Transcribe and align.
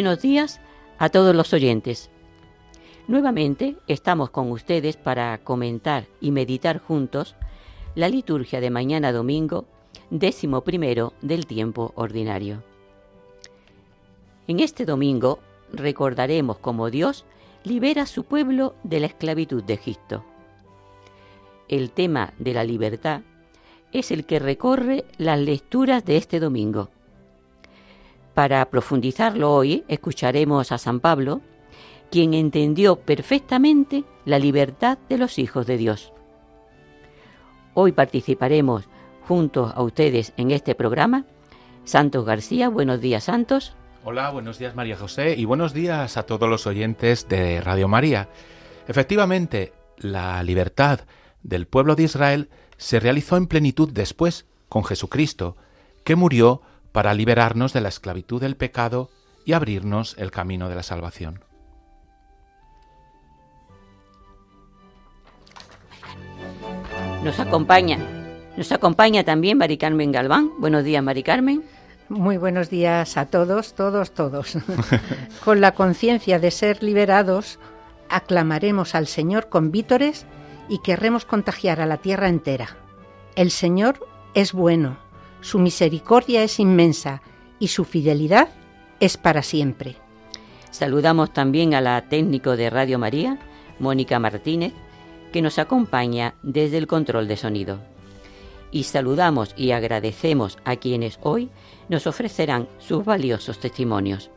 Buenos 0.00 0.22
días 0.22 0.62
a 0.96 1.10
todos 1.10 1.36
los 1.36 1.52
oyentes. 1.52 2.08
Nuevamente 3.06 3.76
estamos 3.86 4.30
con 4.30 4.50
ustedes 4.50 4.96
para 4.96 5.36
comentar 5.44 6.06
y 6.22 6.30
meditar 6.30 6.78
juntos 6.78 7.36
la 7.94 8.08
liturgia 8.08 8.62
de 8.62 8.70
mañana 8.70 9.12
domingo, 9.12 9.66
décimo 10.08 10.62
primero 10.62 11.12
del 11.20 11.44
tiempo 11.44 11.92
ordinario. 11.96 12.62
En 14.48 14.60
este 14.60 14.86
domingo 14.86 15.38
recordaremos 15.70 16.56
cómo 16.56 16.88
Dios 16.88 17.26
libera 17.62 18.04
a 18.04 18.06
su 18.06 18.24
pueblo 18.24 18.76
de 18.82 19.00
la 19.00 19.06
esclavitud 19.06 19.62
de 19.62 19.74
Egipto. 19.74 20.24
El 21.68 21.90
tema 21.90 22.32
de 22.38 22.54
la 22.54 22.64
libertad 22.64 23.20
es 23.92 24.10
el 24.10 24.24
que 24.24 24.38
recorre 24.38 25.04
las 25.18 25.38
lecturas 25.38 26.06
de 26.06 26.16
este 26.16 26.40
domingo 26.40 26.88
para 28.34 28.64
profundizarlo 28.70 29.52
hoy, 29.52 29.84
escucharemos 29.88 30.72
a 30.72 30.78
San 30.78 31.00
Pablo, 31.00 31.40
quien 32.10 32.34
entendió 32.34 32.96
perfectamente 32.96 34.04
la 34.24 34.38
libertad 34.38 34.98
de 35.08 35.18
los 35.18 35.38
hijos 35.38 35.66
de 35.66 35.76
Dios. 35.76 36.12
Hoy 37.74 37.92
participaremos 37.92 38.88
junto 39.26 39.66
a 39.66 39.82
ustedes 39.82 40.32
en 40.36 40.50
este 40.50 40.74
programa. 40.74 41.24
Santos 41.84 42.24
García, 42.24 42.68
buenos 42.68 43.00
días 43.00 43.24
Santos. 43.24 43.74
Hola, 44.02 44.30
buenos 44.30 44.58
días 44.58 44.74
María 44.74 44.96
José 44.96 45.34
y 45.36 45.44
buenos 45.44 45.72
días 45.72 46.16
a 46.16 46.24
todos 46.24 46.48
los 46.48 46.66
oyentes 46.66 47.28
de 47.28 47.60
Radio 47.60 47.86
María. 47.86 48.28
Efectivamente, 48.88 49.72
la 49.98 50.42
libertad 50.42 51.00
del 51.42 51.66
pueblo 51.66 51.94
de 51.94 52.04
Israel 52.04 52.48
se 52.76 52.98
realizó 52.98 53.36
en 53.36 53.46
plenitud 53.46 53.90
después 53.92 54.46
con 54.68 54.84
Jesucristo, 54.84 55.56
que 56.02 56.16
murió 56.16 56.62
para 56.92 57.14
liberarnos 57.14 57.72
de 57.72 57.80
la 57.80 57.88
esclavitud 57.88 58.40
del 58.40 58.56
pecado 58.56 59.10
y 59.44 59.52
abrirnos 59.52 60.16
el 60.18 60.30
camino 60.30 60.68
de 60.68 60.74
la 60.74 60.82
salvación. 60.82 61.44
Nos 67.24 67.38
acompaña, 67.38 67.98
nos 68.56 68.72
acompaña 68.72 69.24
también 69.24 69.58
Mari 69.58 69.76
Carmen 69.76 70.10
Galván. 70.10 70.52
Buenos 70.58 70.84
días, 70.84 71.02
Mari 71.02 71.22
Carmen. 71.22 71.62
Muy 72.08 72.38
buenos 72.38 72.70
días 72.70 73.16
a 73.16 73.26
todos, 73.26 73.74
todos, 73.74 74.12
todos. 74.12 74.56
con 75.44 75.60
la 75.60 75.74
conciencia 75.74 76.38
de 76.38 76.50
ser 76.50 76.82
liberados, 76.82 77.58
aclamaremos 78.08 78.94
al 78.94 79.06
Señor 79.06 79.48
con 79.48 79.70
vítores 79.70 80.26
y 80.68 80.78
querremos 80.78 81.24
contagiar 81.24 81.80
a 81.80 81.86
la 81.86 81.98
tierra 81.98 82.28
entera. 82.28 82.76
El 83.36 83.50
Señor 83.50 84.06
es 84.34 84.52
bueno, 84.52 84.98
su 85.40 85.58
misericordia 85.58 86.42
es 86.42 86.60
inmensa 86.60 87.22
y 87.58 87.68
su 87.68 87.84
fidelidad 87.84 88.48
es 89.00 89.16
para 89.16 89.42
siempre. 89.42 89.96
Saludamos 90.70 91.32
también 91.32 91.74
a 91.74 91.80
la 91.80 92.08
técnico 92.08 92.56
de 92.56 92.70
Radio 92.70 92.98
María, 92.98 93.38
Mónica 93.78 94.18
Martínez, 94.18 94.72
que 95.32 95.42
nos 95.42 95.58
acompaña 95.58 96.34
desde 96.42 96.78
el 96.78 96.86
control 96.86 97.28
de 97.28 97.36
sonido. 97.36 97.78
Y 98.70 98.84
saludamos 98.84 99.52
y 99.56 99.72
agradecemos 99.72 100.58
a 100.64 100.76
quienes 100.76 101.18
hoy 101.22 101.50
nos 101.88 102.06
ofrecerán 102.06 102.68
sus 102.78 103.04
valiosos 103.04 103.58
testimonios. 103.58 104.30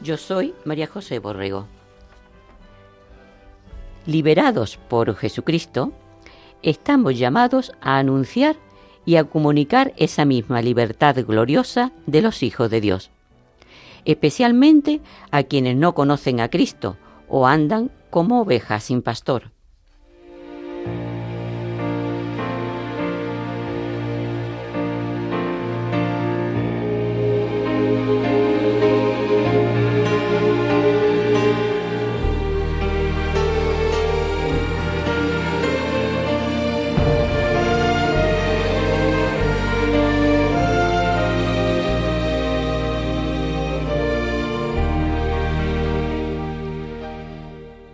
Yo 0.00 0.16
soy 0.16 0.54
María 0.64 0.86
José 0.86 1.18
Borrego. 1.18 1.66
Liberados 4.06 4.78
por 4.88 5.14
Jesucristo, 5.16 5.92
estamos 6.62 7.18
llamados 7.18 7.72
a 7.80 7.98
anunciar 7.98 8.56
y 9.08 9.16
a 9.16 9.24
comunicar 9.24 9.94
esa 9.96 10.26
misma 10.26 10.60
libertad 10.60 11.16
gloriosa 11.26 11.92
de 12.04 12.20
los 12.20 12.42
hijos 12.42 12.68
de 12.70 12.82
Dios, 12.82 13.10
especialmente 14.04 15.00
a 15.30 15.44
quienes 15.44 15.76
no 15.76 15.94
conocen 15.94 16.40
a 16.40 16.50
Cristo 16.50 16.98
o 17.26 17.46
andan 17.46 17.90
como 18.10 18.42
ovejas 18.42 18.84
sin 18.84 19.00
pastor. 19.00 19.50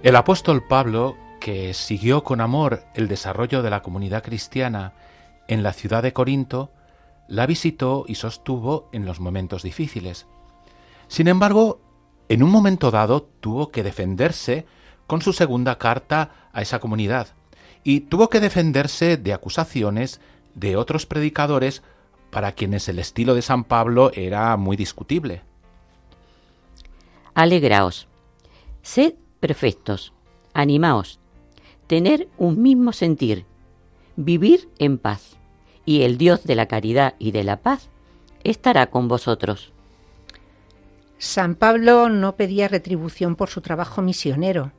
El 0.05 0.17
apóstol 0.17 0.63
Pablo, 0.63 1.17
que 1.41 1.73
siguió 1.73 2.25
con 2.25 2.43
amor 2.43 2.85
el 2.93 3.09
desarrollo 3.09 3.63
de 3.63 3.71
la 3.71 3.81
comunidad 3.81 4.23
cristiana 4.23 4.93
en 5.49 5.63
la 5.63 5.73
ciudad 5.73 6.03
de 6.03 6.13
Corinto, 6.13 6.71
la 7.27 7.47
visitó 7.47 8.05
y 8.07 8.17
sostuvo 8.17 8.91
en 8.93 9.07
los 9.07 9.19
momentos 9.19 9.63
difíciles. 9.63 10.27
Sin 11.09 11.27
embargo, 11.27 11.81
en 12.29 12.43
un 12.43 12.51
momento 12.51 12.91
dado 12.91 13.23
tuvo 13.23 13.71
que 13.71 13.83
defenderse 13.83 14.67
con 15.07 15.23
su 15.23 15.33
segunda 15.33 15.79
carta 15.79 16.51
a 16.53 16.61
esa 16.61 16.81
comunidad 16.81 17.29
y 17.83 18.01
tuvo 18.01 18.29
que 18.29 18.41
defenderse 18.41 19.17
de 19.17 19.33
acusaciones 19.33 20.21
de 20.55 20.77
otros 20.77 21.07
predicadores 21.07 21.83
para 22.29 22.53
quienes 22.53 22.91
el 22.91 22.99
estilo 22.99 23.35
de 23.35 23.41
San 23.41 23.65
Pablo 23.65 24.11
era 24.13 24.55
muy 24.59 24.77
discutible. 24.77 25.41
Alegraos, 27.33 28.07
sed 28.83 29.15
perfectos, 29.45 30.15
animaos, 30.55 31.21
tener 31.87 32.29
un 32.39 32.63
mismo 32.63 32.93
sentir, 32.93 33.45
vivir 34.17 34.71
en 34.79 34.97
paz, 34.97 35.37
y 35.85 36.01
el 36.05 36.17
Dios 36.17 36.45
de 36.45 36.55
la 36.55 36.65
caridad 36.65 37.15
y 37.19 37.33
de 37.33 37.45
la 37.45 37.59
paz 37.59 37.91
estará 38.43 38.87
con 38.87 39.07
vosotros. 39.07 39.71
San 41.19 41.57
Pablo 41.57 42.09
no 42.09 42.37
pedía 42.37 42.69
retribución 42.69 43.37
por 43.37 43.51
su 43.51 43.61
trabajo 43.61 44.01
misionero, 44.01 44.73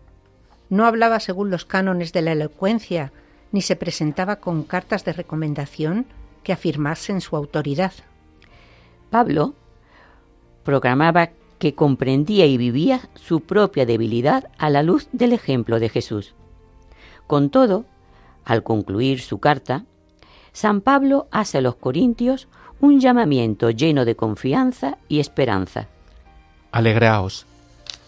no 0.72 0.88
hablaba 0.88 1.20
según 1.20 1.52
los 1.52 1.66
cánones 1.66 2.12
de 2.12 2.24
la 2.24 2.32
elocuencia, 2.32 3.12
ni 3.52 3.62
se 3.62 3.76
presentaba 3.76 4.38
con 4.38 4.64
cartas 4.64 5.06
de 5.06 5.14
recomendación 5.14 6.08
que 6.42 6.54
afirmasen 6.54 7.22
su 7.22 7.36
autoridad. 7.36 7.94
Pablo 9.12 9.54
proclamaba 10.64 11.30
que 11.66 11.74
comprendía 11.74 12.46
y 12.46 12.58
vivía 12.58 13.10
su 13.16 13.42
propia 13.42 13.88
debilidad 13.88 14.52
a 14.60 14.70
la 14.70 14.84
luz 14.84 15.08
del 15.14 15.34
ejemplo 15.34 15.80
de 15.80 15.90
Jesús. 15.90 16.36
Con 17.26 17.50
todo, 17.50 17.86
al 18.44 18.62
concluir 18.62 19.20
su 19.20 19.40
carta, 19.40 19.86
San 20.54 20.82
Pablo 20.82 21.28
hace 21.32 21.58
a 21.58 21.62
los 21.62 21.76
corintios 21.76 22.50
un 22.82 23.00
llamamiento 23.00 23.72
lleno 23.72 24.06
de 24.06 24.16
confianza 24.16 25.00
y 25.08 25.20
esperanza. 25.20 25.88
Alegraos, 26.72 27.48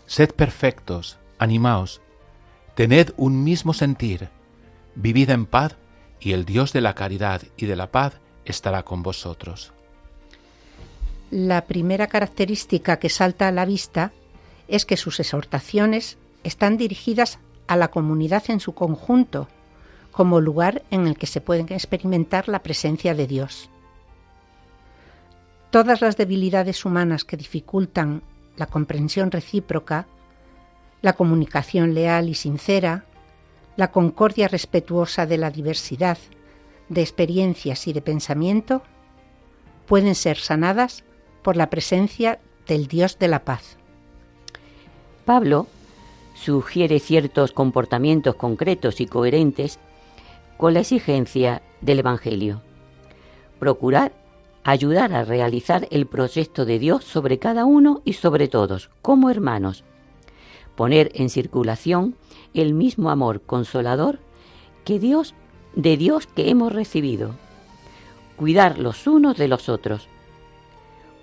sed 0.06 0.36
perfectos, 0.36 1.18
animaos, 1.40 2.00
tened 2.76 3.12
un 3.18 3.44
mismo 3.44 3.74
sentir, 3.74 4.30
vivid 4.94 5.32
en 5.32 5.48
paz, 5.48 5.78
y 6.20 6.34
el 6.34 6.46
Dios 6.46 6.74
de 6.74 6.82
la 6.82 6.94
caridad 6.94 7.42
y 7.58 7.66
de 7.66 7.76
la 7.76 7.90
paz 7.90 8.22
estará 8.46 8.84
con 8.84 9.02
vosotros. 9.02 9.74
La 11.30 11.66
primera 11.66 12.08
característica 12.08 13.00
que 13.00 13.10
salta 13.10 13.50
a 13.50 13.52
la 13.52 13.66
vista 13.66 14.14
es 14.70 14.86
que 14.86 14.96
sus 14.96 15.20
exhortaciones 15.20 16.18
están 16.44 16.78
dirigidas 16.78 17.40
a 17.68 17.76
la 17.76 17.90
comunidad 17.90 18.44
en 18.48 18.62
su 18.62 18.74
conjunto, 18.74 19.50
como 20.12 20.40
lugar 20.40 20.84
en 20.90 21.06
el 21.06 21.18
que 21.18 21.28
se 21.28 21.42
puede 21.42 21.76
experimentar 21.76 22.48
la 22.48 22.64
presencia 22.64 23.14
de 23.14 23.28
Dios. 23.28 23.70
Todas 25.70 26.00
las 26.00 26.16
debilidades 26.16 26.86
humanas 26.86 27.26
que 27.26 27.36
dificultan 27.36 28.24
la 28.56 28.68
comprensión 28.68 29.30
recíproca, 29.30 30.08
la 31.02 31.14
comunicación 31.14 31.94
leal 31.94 32.30
y 32.30 32.36
sincera, 32.36 33.04
la 33.76 33.92
concordia 33.92 34.48
respetuosa 34.48 35.26
de 35.26 35.38
la 35.38 35.52
diversidad 35.52 36.18
de 36.88 37.02
experiencias 37.02 37.86
y 37.86 37.94
de 37.94 38.02
pensamiento, 38.02 38.82
pueden 39.86 40.16
ser 40.16 40.38
sanadas 40.38 41.04
por 41.42 41.56
la 41.56 41.70
presencia 41.70 42.40
del 42.68 42.88
Dios 42.88 43.20
de 43.20 43.28
la 43.28 43.44
paz. 43.46 43.78
Pablo 45.26 45.68
sugiere 46.36 47.00
ciertos 47.00 47.52
comportamientos 47.52 48.36
concretos 48.36 49.02
y 49.02 49.08
coherentes 49.08 49.80
con 50.58 50.74
la 50.74 50.82
exigencia 50.82 51.62
del 51.82 52.00
Evangelio. 52.00 52.62
Procurar 53.60 54.14
ayudar 54.64 55.14
a 55.14 55.24
realizar 55.24 55.88
el 55.92 56.08
proyecto 56.08 56.66
de 56.66 56.78
Dios 56.78 57.06
sobre 57.06 57.40
cada 57.40 57.66
uno 57.66 58.02
y 58.04 58.14
sobre 58.14 58.48
todos, 58.48 58.90
como 59.02 59.30
hermanos. 59.30 59.84
Poner 60.76 61.12
en 61.16 61.30
circulación 61.30 62.16
el 62.54 62.74
mismo 62.74 63.10
amor 63.10 63.42
consolador 63.42 64.20
que 64.84 65.00
Dios 65.00 65.34
de 65.76 65.96
Dios 65.96 66.28
que 66.28 66.50
hemos 66.50 66.74
recibido. 66.74 67.36
Cuidar 68.36 68.78
los 68.78 69.08
unos 69.08 69.38
de 69.38 69.48
los 69.48 69.70
otros, 69.70 70.08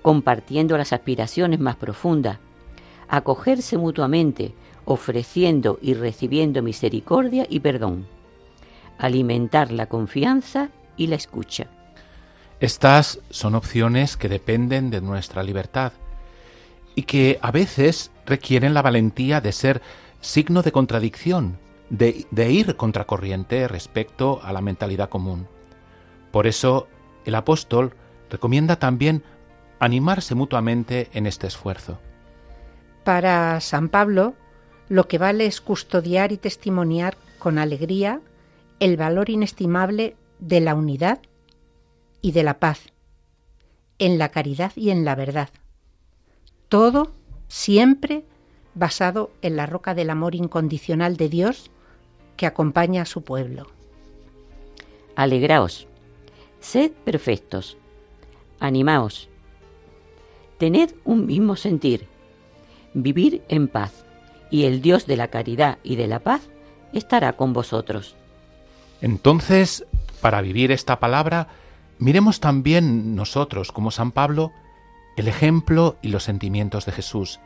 compartiendo 0.05 0.77
las 0.77 0.93
aspiraciones 0.93 1.61
más 1.61 1.77
profundas, 1.77 2.39
acogerse 3.09 3.79
mutuamente, 3.79 4.53
ofreciendo 4.85 5.79
y 5.81 5.95
recibiendo 5.95 6.61
misericordia 6.61 7.47
y 7.49 7.61
perdón, 7.61 8.07
alimentar 8.99 9.73
la 9.73 9.87
confianza 9.87 10.69
y 10.99 11.07
la 11.07 11.17
escucha. 11.17 11.69
Estas 12.61 13.21
son 13.31 13.55
opciones 13.55 14.19
que 14.19 14.29
dependen 14.29 14.91
de 14.91 15.01
nuestra 15.01 15.43
libertad 15.43 15.95
y 16.95 17.05
que 17.05 17.39
a 17.41 17.51
veces 17.51 18.11
requieren 18.27 18.75
la 18.75 18.83
valentía 18.83 19.41
de 19.41 19.53
ser 19.53 19.81
signo 20.21 20.61
de 20.61 20.71
contradicción, 20.71 21.57
de, 21.89 22.27
de 22.31 22.53
ir 22.53 22.77
contracorriente 22.77 23.69
respecto 23.69 24.43
a 24.43 24.53
la 24.53 24.61
mentalidad 24.61 25.09
común. 25.09 25.49
Por 26.31 26.47
eso 26.47 26.89
el 27.25 27.37
apóstol 27.37 27.95
recomienda 28.29 28.77
también 28.77 29.23
animarse 29.85 30.35
mutuamente 30.35 31.09
en 31.13 31.27
este 31.27 31.47
esfuerzo. 31.47 31.99
Para 33.05 33.61
San 33.61 33.89
Pablo, 33.89 34.35
lo 34.89 35.09
que 35.09 35.19
vale 35.19 35.47
es 35.47 35.61
custodiar 35.61 36.33
y 36.33 36.39
testimoniar 36.39 37.17
con 37.39 37.59
alegría 37.59 38.21
el 38.81 38.97
valor 38.97 39.31
inestimable 39.31 40.17
de 40.39 40.61
la 40.61 40.75
unidad 40.75 41.21
y 42.21 42.33
de 42.33 42.43
la 42.43 42.59
paz, 42.59 42.93
en 43.99 44.19
la 44.19 44.31
caridad 44.31 44.73
y 44.75 44.91
en 44.91 45.05
la 45.05 45.15
verdad. 45.15 45.51
Todo 46.69 47.13
siempre 47.49 48.25
basado 48.75 49.31
en 49.43 49.57
la 49.57 49.67
roca 49.67 49.95
del 49.95 50.11
amor 50.11 50.35
incondicional 50.35 51.17
de 51.17 51.29
Dios 51.29 51.71
que 52.37 52.47
acompaña 52.47 53.03
a 53.03 53.07
su 53.07 53.23
pueblo. 53.23 53.67
Alegraos, 55.15 55.87
sed 56.61 56.91
perfectos, 57.05 57.77
animaos, 58.59 59.29
tened 60.59 60.95
un 61.05 61.27
mismo 61.27 61.57
sentir, 61.57 62.07
vivir 62.95 63.43
en 63.49 63.69
paz, 63.69 64.05
y 64.51 64.65
el 64.65 64.83
Dios 64.83 65.07
de 65.07 65.17
la 65.17 65.29
caridad 65.29 65.79
y 65.83 65.97
de 65.97 66.07
la 66.07 66.21
paz 66.21 66.43
estará 66.93 67.35
con 67.35 67.53
vosotros. 67.53 68.15
Entonces, 69.01 69.85
para 70.21 70.41
vivir 70.41 70.71
esta 70.71 71.01
palabra, 71.01 71.49
miremos 71.99 72.41
también 72.41 73.15
nosotros, 73.17 73.73
como 73.73 73.91
San 73.91 74.13
Pablo, 74.13 74.53
el 75.17 75.29
ejemplo 75.29 75.97
y 76.03 76.09
los 76.09 76.25
sentimientos 76.25 76.87
de 76.87 76.93
Jesús, 76.93 77.41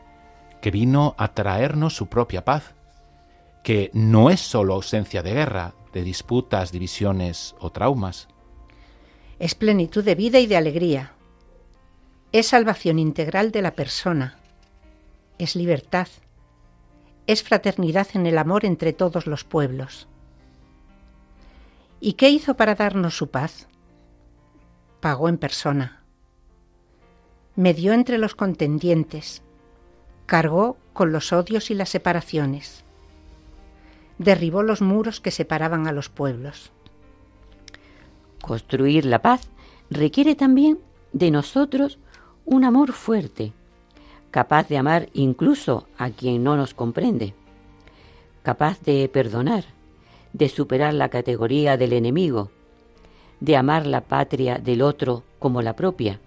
que 0.61 0.71
vino 0.71 1.15
a 1.17 1.29
traernos 1.29 1.95
su 1.95 2.07
propia 2.07 2.45
paz, 2.45 2.73
que 3.63 3.89
no 3.93 4.29
es 4.29 4.39
sólo 4.39 4.73
ausencia 4.73 5.23
de 5.23 5.33
guerra, 5.33 5.73
de 5.93 6.03
disputas, 6.03 6.71
divisiones 6.71 7.55
o 7.59 7.71
traumas. 7.71 8.27
Es 9.39 9.55
plenitud 9.55 10.03
de 10.03 10.15
vida 10.15 10.39
y 10.39 10.47
de 10.47 10.57
alegría. 10.57 11.13
Es 12.31 12.49
salvación 12.49 12.99
integral 12.99 13.51
de 13.51 13.63
la 13.63 13.73
persona. 13.73 14.37
Es 15.39 15.55
libertad. 15.55 16.07
Es 17.25 17.41
fraternidad 17.41 18.07
en 18.13 18.27
el 18.27 18.37
amor 18.37 18.65
entre 18.65 18.93
todos 18.93 19.25
los 19.25 19.43
pueblos. 19.43 20.07
¿Y 21.99 22.13
qué 22.13 22.29
hizo 22.29 22.53
para 22.53 22.75
darnos 22.75 23.17
su 23.17 23.31
paz? 23.31 23.67
Pagó 24.99 25.27
en 25.27 25.39
persona. 25.39 26.03
Medió 27.55 27.93
entre 27.93 28.19
los 28.19 28.35
contendientes. 28.35 29.41
Cargó 30.27 30.77
con 30.93 31.11
los 31.11 31.33
odios 31.33 31.71
y 31.71 31.73
las 31.73 31.89
separaciones. 31.89 32.83
Derribó 34.19 34.61
los 34.61 34.83
muros 34.83 35.19
que 35.19 35.31
separaban 35.31 35.87
a 35.87 35.91
los 35.91 36.09
pueblos. 36.09 36.71
Construir 38.39 39.05
la 39.05 39.23
paz 39.23 39.49
requiere 39.89 40.35
también 40.35 40.77
de 41.11 41.31
nosotros 41.31 41.97
un 42.49 42.63
amor 42.63 42.93
fuerte, 42.93 43.53
capaz 44.31 44.67
de 44.67 44.79
amar 44.79 45.09
incluso 45.13 45.87
a 45.99 46.09
quien 46.09 46.43
no 46.43 46.57
nos 46.57 46.73
comprende, 46.73 47.35
capaz 48.41 48.81
de 48.81 49.07
perdonar, 49.07 49.65
de 50.33 50.49
superar 50.49 50.95
la 50.95 51.09
categoría 51.09 51.77
del 51.77 51.93
enemigo, 51.93 52.49
de 53.39 53.55
amar 53.55 53.85
la 53.85 54.01
patria 54.01 54.57
del 54.57 54.81
otro 54.81 55.23
como 55.37 55.61
la 55.61 55.75
propia. 55.75 56.19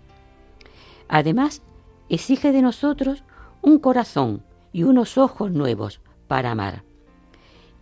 Además, 1.08 1.60
exige 2.08 2.52
de 2.52 2.62
nosotros 2.62 3.24
un 3.60 3.80
corazón 3.80 4.44
y 4.72 4.84
unos 4.84 5.18
ojos 5.18 5.50
nuevos 5.50 6.00
para 6.28 6.52
amar 6.52 6.84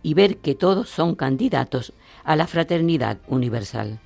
y 0.01 0.15
ver 0.15 0.37
que 0.37 0.55
todos 0.55 0.89
son 0.89 1.13
candidatos 1.13 1.93
a 2.23 2.35
la 2.35 2.47
fraternidad 2.47 3.19
universal. 3.27 3.99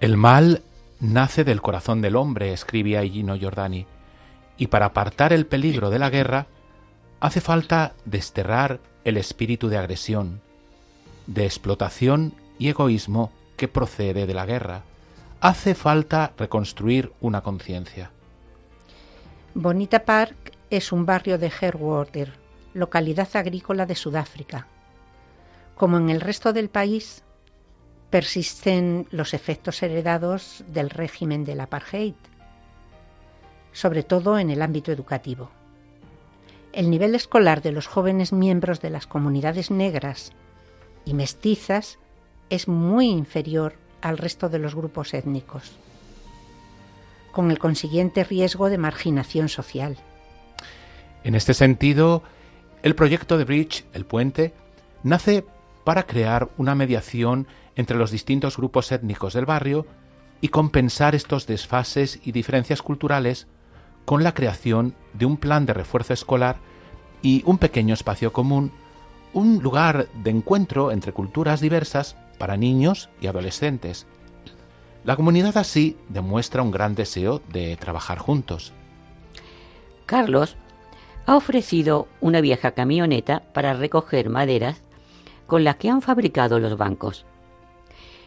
El 0.00 0.16
mal 0.16 0.62
nace 1.00 1.44
del 1.44 1.62
corazón 1.62 2.02
del 2.02 2.16
hombre, 2.16 2.52
escribía 2.52 3.02
Gino 3.02 3.36
Giordani, 3.36 3.86
y 4.56 4.68
para 4.68 4.86
apartar 4.86 5.32
el 5.32 5.46
peligro 5.46 5.90
de 5.90 5.98
la 5.98 6.10
guerra 6.10 6.46
hace 7.20 7.40
falta 7.40 7.94
desterrar 8.04 8.80
el 9.04 9.16
espíritu 9.16 9.68
de 9.68 9.78
agresión, 9.78 10.40
de 11.26 11.44
explotación 11.44 12.34
y 12.58 12.68
egoísmo 12.68 13.32
que 13.56 13.68
procede 13.68 14.26
de 14.26 14.34
la 14.34 14.46
guerra. 14.46 14.82
Hace 15.40 15.74
falta 15.74 16.32
reconstruir 16.38 17.12
una 17.20 17.42
conciencia. 17.42 18.10
Bonita 19.54 20.04
Park 20.04 20.52
es 20.70 20.92
un 20.92 21.06
barrio 21.06 21.38
de 21.38 21.52
Herwater, 21.60 22.32
localidad 22.72 23.28
agrícola 23.34 23.86
de 23.86 23.94
Sudáfrica. 23.94 24.66
Como 25.76 25.98
en 25.98 26.10
el 26.10 26.20
resto 26.20 26.52
del 26.52 26.68
país, 26.68 27.23
persisten 28.10 29.06
los 29.10 29.34
efectos 29.34 29.82
heredados 29.82 30.64
del 30.68 30.90
régimen 30.90 31.44
del 31.44 31.60
apartheid, 31.60 32.14
sobre 33.72 34.02
todo 34.02 34.38
en 34.38 34.50
el 34.50 34.62
ámbito 34.62 34.92
educativo. 34.92 35.50
El 36.72 36.90
nivel 36.90 37.14
escolar 37.14 37.62
de 37.62 37.72
los 37.72 37.86
jóvenes 37.86 38.32
miembros 38.32 38.80
de 38.80 38.90
las 38.90 39.06
comunidades 39.06 39.70
negras 39.70 40.32
y 41.04 41.14
mestizas 41.14 41.98
es 42.50 42.68
muy 42.68 43.08
inferior 43.08 43.74
al 44.00 44.18
resto 44.18 44.48
de 44.48 44.58
los 44.58 44.74
grupos 44.74 45.14
étnicos, 45.14 45.72
con 47.32 47.50
el 47.50 47.58
consiguiente 47.58 48.22
riesgo 48.22 48.68
de 48.68 48.78
marginación 48.78 49.48
social. 49.48 49.96
En 51.24 51.34
este 51.34 51.54
sentido, 51.54 52.22
el 52.82 52.94
proyecto 52.94 53.38
de 53.38 53.44
Bridge, 53.44 53.86
el 53.92 54.04
puente, 54.04 54.52
nace 55.02 55.44
para 55.84 56.04
crear 56.04 56.50
una 56.58 56.74
mediación 56.74 57.46
entre 57.76 57.96
los 57.96 58.10
distintos 58.10 58.56
grupos 58.56 58.92
étnicos 58.92 59.34
del 59.34 59.46
barrio 59.46 59.86
y 60.40 60.48
compensar 60.48 61.14
estos 61.14 61.46
desfases 61.46 62.20
y 62.24 62.32
diferencias 62.32 62.82
culturales 62.82 63.46
con 64.04 64.22
la 64.22 64.34
creación 64.34 64.94
de 65.14 65.26
un 65.26 65.36
plan 65.36 65.66
de 65.66 65.74
refuerzo 65.74 66.12
escolar 66.12 66.56
y 67.22 67.42
un 67.46 67.58
pequeño 67.58 67.94
espacio 67.94 68.32
común 68.32 68.72
un 69.32 69.62
lugar 69.62 70.08
de 70.22 70.30
encuentro 70.30 70.92
entre 70.92 71.12
culturas 71.12 71.60
diversas 71.60 72.16
para 72.38 72.56
niños 72.56 73.10
y 73.20 73.26
adolescentes. 73.26 74.06
La 75.04 75.16
comunidad 75.16 75.58
así 75.58 75.96
demuestra 76.08 76.62
un 76.62 76.70
gran 76.70 76.94
deseo 76.94 77.42
de 77.52 77.76
trabajar 77.76 78.18
juntos. 78.18 78.72
Carlos 80.06 80.56
ha 81.26 81.36
ofrecido 81.36 82.06
una 82.20 82.40
vieja 82.40 82.72
camioneta 82.72 83.42
para 83.52 83.74
recoger 83.74 84.30
maderas 84.30 84.82
con 85.46 85.64
las 85.64 85.76
que 85.76 85.90
han 85.90 86.00
fabricado 86.00 86.58
los 86.58 86.76
bancos. 86.76 87.26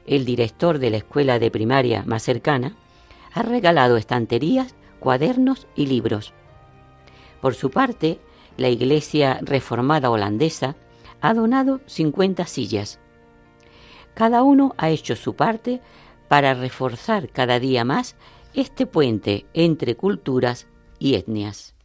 El 0.08 0.26
director 0.26 0.80
de 0.80 0.90
la 0.90 0.98
escuela 0.98 1.38
de 1.38 1.52
primaria 1.52 2.04
más 2.06 2.24
cercana 2.24 2.76
ha 3.34 3.44
regalado 3.44 3.98
estanterías 3.98 4.74
cuadernos 5.00 5.68
y 5.76 5.86
libros. 5.88 6.34
Por 7.42 7.54
su 7.54 7.70
parte, 7.70 8.20
la 8.58 8.70
Iglesia 8.70 9.40
Reformada 9.42 10.10
Holandesa 10.10 10.76
ha 11.22 11.34
donado 11.34 11.82
50 11.86 12.46
sillas. 12.46 13.00
Cada 14.14 14.44
uno 14.44 14.74
ha 14.78 14.90
hecho 14.90 15.16
su 15.16 15.36
parte 15.36 15.82
para 16.28 16.54
reforzar 16.54 17.30
cada 17.30 17.60
día 17.60 17.84
más 17.86 18.16
este 18.54 18.88
puente 18.88 19.46
entre 19.54 19.96
culturas 19.96 20.68
y 21.00 21.16
etnias. 21.16 21.77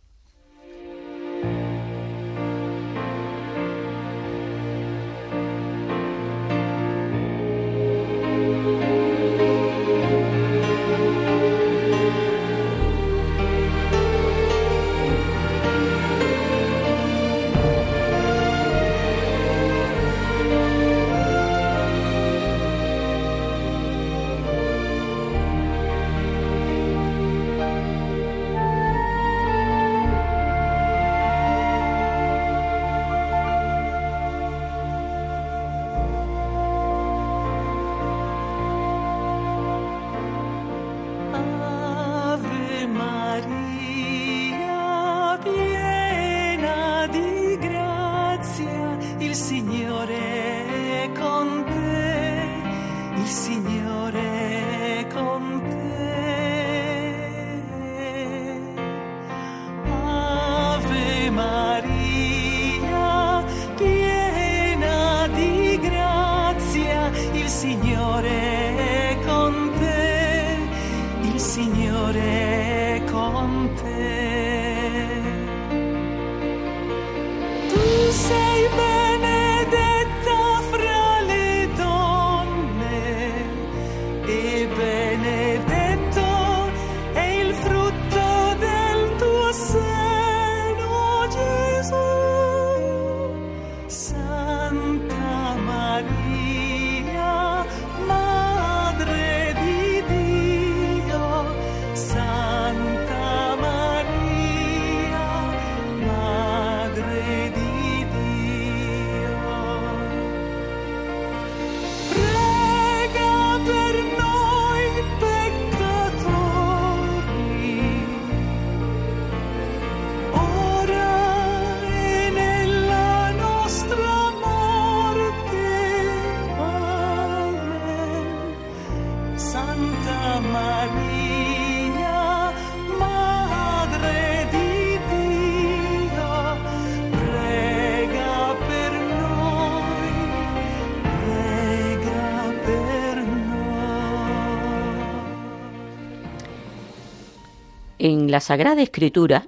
La 148.32 148.40
Sagrada 148.40 148.80
Escritura, 148.80 149.46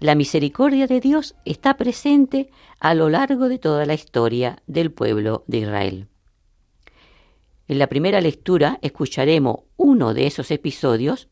la 0.00 0.16
misericordia 0.16 0.88
de 0.88 0.98
Dios 0.98 1.36
está 1.44 1.76
presente 1.76 2.50
a 2.80 2.94
lo 2.94 3.08
largo 3.08 3.48
de 3.48 3.58
toda 3.60 3.86
la 3.86 3.94
historia 3.94 4.60
del 4.66 4.90
pueblo 4.90 5.44
de 5.46 5.58
Israel. 5.58 6.08
En 7.68 7.78
la 7.78 7.86
primera 7.86 8.20
lectura 8.20 8.80
escucharemos 8.82 9.60
uno 9.76 10.14
de 10.14 10.26
esos 10.26 10.50
episodios 10.50 11.28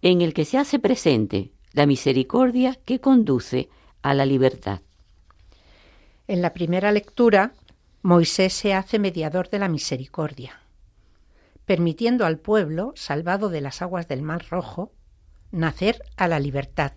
en 0.00 0.22
el 0.22 0.32
que 0.32 0.46
se 0.46 0.56
hace 0.56 0.78
presente 0.78 1.52
la 1.74 1.84
misericordia 1.84 2.78
que 2.86 3.02
conduce 3.02 3.68
a 4.00 4.14
la 4.14 4.24
libertad. 4.24 4.80
En 6.26 6.40
la 6.40 6.54
primera 6.54 6.90
lectura, 6.90 7.52
Moisés 8.00 8.54
se 8.54 8.72
hace 8.72 8.98
mediador 8.98 9.50
de 9.50 9.58
la 9.58 9.68
misericordia, 9.68 10.58
permitiendo 11.66 12.24
al 12.24 12.38
pueblo, 12.38 12.94
salvado 12.96 13.50
de 13.50 13.60
las 13.60 13.82
aguas 13.82 14.08
del 14.08 14.22
Mar 14.22 14.46
Rojo, 14.48 14.90
nacer 15.50 16.02
a 16.16 16.28
la 16.28 16.38
libertad. 16.40 16.92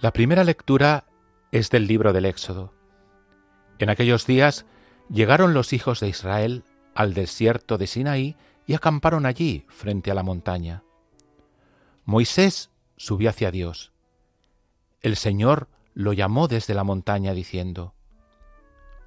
La 0.00 0.12
primera 0.12 0.42
lectura 0.44 1.04
es 1.52 1.70
del 1.70 1.86
libro 1.86 2.12
del 2.12 2.26
Éxodo. 2.26 2.74
En 3.78 3.88
aquellos 3.88 4.26
días 4.26 4.66
llegaron 5.08 5.54
los 5.54 5.72
hijos 5.72 6.00
de 6.00 6.08
Israel 6.08 6.64
al 6.94 7.14
desierto 7.14 7.78
de 7.78 7.86
Sinaí 7.86 8.36
y 8.66 8.74
acamparon 8.74 9.26
allí, 9.26 9.64
frente 9.68 10.10
a 10.10 10.14
la 10.14 10.22
montaña. 10.22 10.82
Moisés 12.04 12.70
subió 12.96 13.30
hacia 13.30 13.50
Dios 13.50 13.91
el 15.02 15.16
Señor 15.16 15.68
lo 15.94 16.12
llamó 16.12 16.48
desde 16.48 16.74
la 16.74 16.84
montaña 16.84 17.34
diciendo, 17.34 17.94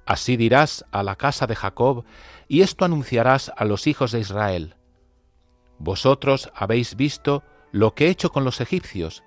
Así 0.04 0.36
dirás 0.36 0.84
a 0.92 1.02
la 1.02 1.16
casa 1.16 1.46
de 1.46 1.56
Jacob, 1.56 2.04
y 2.46 2.60
esto 2.60 2.84
anunciarás 2.84 3.50
a 3.56 3.64
los 3.64 3.86
hijos 3.86 4.12
de 4.12 4.20
Israel. 4.20 4.76
Vosotros 5.78 6.50
habéis 6.54 6.94
visto 6.94 7.42
lo 7.72 7.94
que 7.94 8.06
he 8.06 8.10
hecho 8.10 8.30
con 8.30 8.44
los 8.44 8.60
egipcios, 8.60 9.24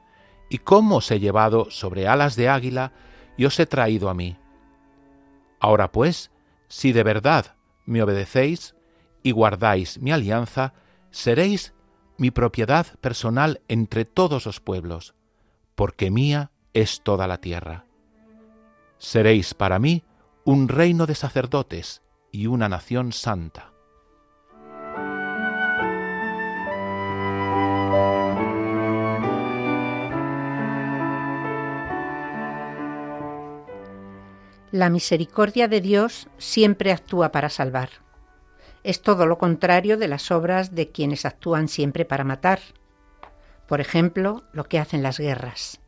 y 0.49 0.59
cómo 0.59 0.97
os 0.97 1.11
he 1.11 1.19
llevado 1.19 1.69
sobre 1.69 2.07
alas 2.07 2.35
de 2.35 2.49
águila 2.49 2.93
y 3.35 3.45
os 3.45 3.59
he 3.59 3.65
traído 3.65 4.09
a 4.09 4.13
mí. 4.13 4.37
Ahora 5.59 5.91
pues, 5.91 6.31
si 6.67 6.91
de 6.91 7.03
verdad 7.03 7.55
me 7.85 8.01
obedecéis 8.01 8.75
y 9.21 9.31
guardáis 9.31 9.99
mi 9.99 10.11
alianza, 10.11 10.73
seréis 11.11 11.73
mi 12.17 12.31
propiedad 12.31 12.87
personal 12.99 13.61
entre 13.67 14.05
todos 14.05 14.45
los 14.45 14.59
pueblos, 14.59 15.13
porque 15.75 16.09
mía 16.09 16.51
es 16.73 17.01
toda 17.01 17.27
la 17.27 17.39
tierra. 17.39 17.85
Seréis 18.97 19.53
para 19.53 19.79
mí 19.79 20.03
un 20.43 20.67
reino 20.67 21.05
de 21.05 21.15
sacerdotes 21.15 22.01
y 22.31 22.47
una 22.47 22.69
nación 22.69 23.11
santa. 23.11 23.73
La 34.71 34.91
misericordia 34.91 35.67
de 35.67 35.81
Dios 35.81 36.27
siempre 36.37 36.91
actúa 36.91 37.31
para 37.31 37.49
salvar. 37.49 37.89
Es 38.83 39.01
todo 39.01 39.25
lo 39.25 39.39
contrario 39.39 39.97
de 39.97 40.07
las 40.07 40.29
obras 40.29 40.75
de 40.75 40.91
quienes 40.91 41.25
actúan 41.25 41.67
siempre 41.67 42.05
para 42.05 42.23
matar. 42.23 42.59
Por 43.67 43.81
ejemplo, 43.81 44.43
lo 44.53 44.65
que 44.65 44.77
hacen 44.77 45.01
las 45.01 45.19
guerras. 45.19 45.81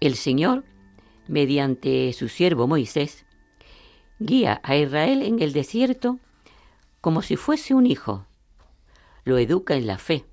El 0.00 0.14
Señor, 0.14 0.64
mediante 1.26 2.12
su 2.12 2.28
siervo 2.28 2.66
Moisés, 2.66 3.26
guía 4.20 4.60
a 4.62 4.76
Israel 4.76 5.22
en 5.22 5.42
el 5.42 5.52
desierto 5.52 6.18
como 7.00 7.22
si 7.22 7.36
fuese 7.36 7.74
un 7.74 7.86
hijo, 7.86 8.26
lo 9.24 9.38
educa 9.38 9.74
en 9.74 9.86
la 9.86 9.98
fe 9.98 10.24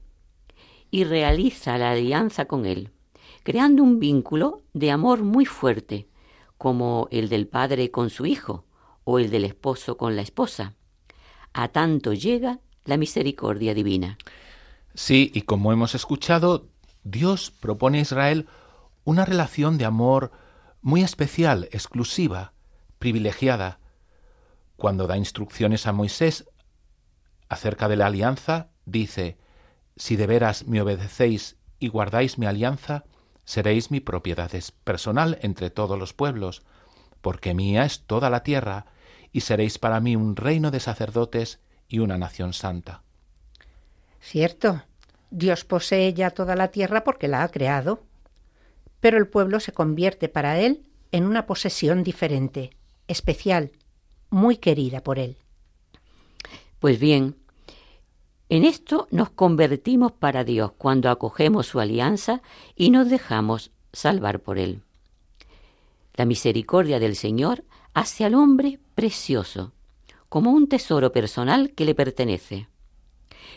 y 0.91 1.03
realiza 1.03 1.77
la 1.77 1.91
alianza 1.91 2.45
con 2.45 2.65
él, 2.65 2.91
creando 3.43 3.83
un 3.83 3.99
vínculo 3.99 4.63
de 4.73 4.91
amor 4.91 5.23
muy 5.23 5.45
fuerte, 5.45 6.07
como 6.57 7.07
el 7.11 7.29
del 7.29 7.47
padre 7.47 7.91
con 7.91 8.09
su 8.09 8.25
hijo 8.25 8.65
o 9.03 9.19
el 9.19 9.29
del 9.29 9.45
esposo 9.45 9.97
con 9.97 10.15
la 10.15 10.21
esposa. 10.21 10.73
A 11.53 11.67
tanto 11.69 12.13
llega 12.13 12.59
la 12.85 12.97
misericordia 12.97 13.73
divina. 13.73 14.17
Sí, 14.93 15.31
y 15.33 15.41
como 15.41 15.73
hemos 15.73 15.95
escuchado, 15.95 16.67
Dios 17.03 17.51
propone 17.51 17.99
a 17.99 18.01
Israel 18.01 18.47
una 19.05 19.23
relación 19.23 19.77
de 19.77 19.85
amor 19.85 20.31
muy 20.81 21.01
especial, 21.01 21.69
exclusiva, 21.71 22.53
privilegiada. 22.99 23.79
Cuando 24.75 25.07
da 25.07 25.15
instrucciones 25.15 25.87
a 25.87 25.93
Moisés 25.93 26.45
acerca 27.47 27.87
de 27.87 27.95
la 27.95 28.07
alianza, 28.07 28.69
dice, 28.85 29.37
Si 29.95 30.17
de 30.17 30.27
veras 30.27 30.67
me 30.67 30.81
obedecéis 30.81 31.57
y 31.79 31.87
guardáis 31.87 32.37
mi 32.37 32.47
alianza, 32.47 33.05
seréis 33.45 33.91
mi 33.91 33.99
propiedad 33.99 34.51
personal 34.83 35.37
entre 35.41 35.69
todos 35.69 35.97
los 35.97 36.13
pueblos, 36.13 36.63
porque 37.21 37.53
mía 37.53 37.85
es 37.85 38.01
toda 38.01 38.29
la 38.29 38.43
tierra, 38.43 38.87
y 39.31 39.41
seréis 39.41 39.77
para 39.77 39.99
mí 39.99 40.15
un 40.15 40.35
reino 40.35 40.71
de 40.71 40.79
sacerdotes 40.79 41.59
y 41.87 41.99
una 41.99 42.17
nación 42.17 42.53
santa. 42.53 43.03
Cierto, 44.19 44.83
Dios 45.29 45.63
posee 45.63 46.13
ya 46.13 46.31
toda 46.31 46.55
la 46.55 46.69
tierra 46.69 47.03
porque 47.03 47.27
la 47.27 47.43
ha 47.43 47.49
creado, 47.49 48.03
pero 49.05 49.19
el 49.19 49.27
pueblo 49.27 49.59
se 49.59 49.71
convierte 49.71 50.29
para 50.29 50.59
él 50.59 50.81
en 51.11 51.27
una 51.27 51.45
posesión 51.45 52.01
diferente, 52.01 52.71
especial, 53.07 53.71
muy 54.31 54.57
querida 54.57 55.03
por 55.03 55.19
él. 55.19 55.37
Pues 56.79 56.99
bien, 56.99 57.35
en 58.49 58.65
esto 58.65 59.07
nos 59.11 59.29
convertimos 59.29 60.11
para 60.11 60.43
Dios 60.43 60.71
cuando 60.75 61.11
acogemos 61.11 61.67
su 61.67 61.79
alianza 61.79 62.41
y 62.75 62.89
nos 62.89 63.07
dejamos 63.07 63.69
salvar 63.93 64.39
por 64.39 64.57
Él. 64.57 64.81
La 66.15 66.25
misericordia 66.25 66.99
del 66.99 67.15
Señor 67.15 67.63
hace 67.93 68.25
al 68.25 68.33
hombre 68.33 68.79
precioso, 68.95 69.71
como 70.29 70.49
un 70.49 70.67
tesoro 70.67 71.11
personal 71.11 71.73
que 71.75 71.85
le 71.85 71.93
pertenece, 71.93 72.69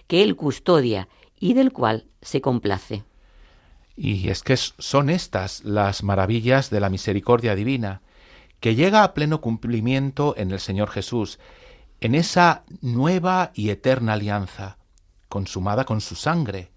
que 0.09 0.23
Él 0.23 0.37
custodia 0.37 1.09
y 1.41 1.55
del 1.55 1.73
cual 1.73 2.05
se 2.21 2.43
complace. 2.43 3.08
Y 4.01 4.29
es 4.29 4.45
que 4.45 4.57
son 4.57 5.11
estas 5.11 5.65
las 5.65 6.05
maravillas 6.05 6.71
de 6.71 6.79
la 6.79 6.89
misericordia 6.89 7.57
divina, 7.57 8.01
que 8.61 8.77
llega 8.77 9.03
a 9.03 9.13
pleno 9.13 9.41
cumplimiento 9.41 10.35
en 10.37 10.53
el 10.53 10.61
Señor 10.61 10.89
Jesús, 10.89 11.41
en 12.01 12.15
esa 12.15 12.63
nueva 12.81 13.51
y 13.55 13.71
eterna 13.71 14.13
alianza, 14.13 14.79
consumada 15.29 15.85
con 15.85 16.01
su 16.01 16.15
sangre, 16.15 16.71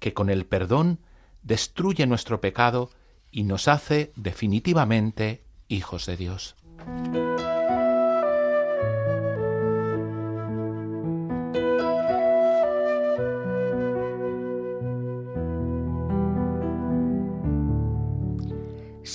que 0.00 0.12
con 0.12 0.28
el 0.28 0.44
perdón 0.44 0.98
destruye 1.44 2.04
nuestro 2.04 2.40
pecado 2.40 2.90
y 3.30 3.44
nos 3.44 3.68
hace 3.68 4.12
definitivamente 4.16 5.44
hijos 5.68 6.06
de 6.06 6.16
Dios. 6.16 6.56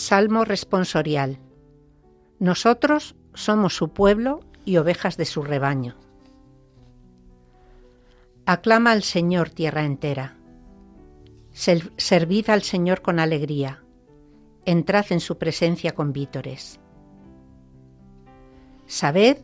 Salmo 0.02 0.46
responsorial. 0.46 1.38
Nosotros 2.40 3.16
somos 3.36 3.76
su 3.76 3.90
pueblo 3.90 4.40
y 4.66 4.78
ovejas 4.78 5.16
de 5.16 5.26
su 5.26 5.44
rebaño. 5.44 5.96
Aclama 8.48 8.94
al 8.94 9.04
Señor 9.04 9.52
tierra 9.52 9.86
entera. 9.86 10.38
Servid 11.52 12.50
al 12.50 12.64
Señor 12.64 13.04
con 13.04 13.20
alegría. 13.20 13.84
Entrad 14.66 15.06
en 15.12 15.20
su 15.20 15.38
presencia 15.38 15.94
con 15.94 16.14
vítores. 16.14 16.80
Sabed 18.88 19.38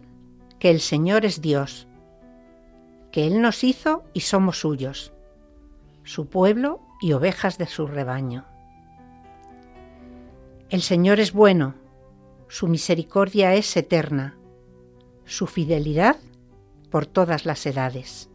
que 0.58 0.72
el 0.72 0.82
Señor 0.82 1.24
es 1.24 1.40
Dios, 1.40 1.88
que 3.12 3.28
Él 3.28 3.42
nos 3.42 3.64
hizo 3.64 4.06
y 4.12 4.22
somos 4.22 4.60
suyos, 4.62 5.14
su 6.04 6.30
pueblo 6.30 6.82
y 7.00 7.14
ovejas 7.14 7.60
de 7.60 7.68
su 7.68 7.86
rebaño. 7.86 8.57
El 10.70 10.82
Señor 10.82 11.22
es 11.22 11.32
bueno, 11.32 11.76
su 12.50 12.68
misericordia 12.68 13.54
es 13.54 13.78
eterna, 13.78 14.38
su 15.24 15.48
fidelidad 15.48 16.18
por 16.92 17.06
todas 17.06 17.46
las 17.46 17.66
edades. 17.66 18.30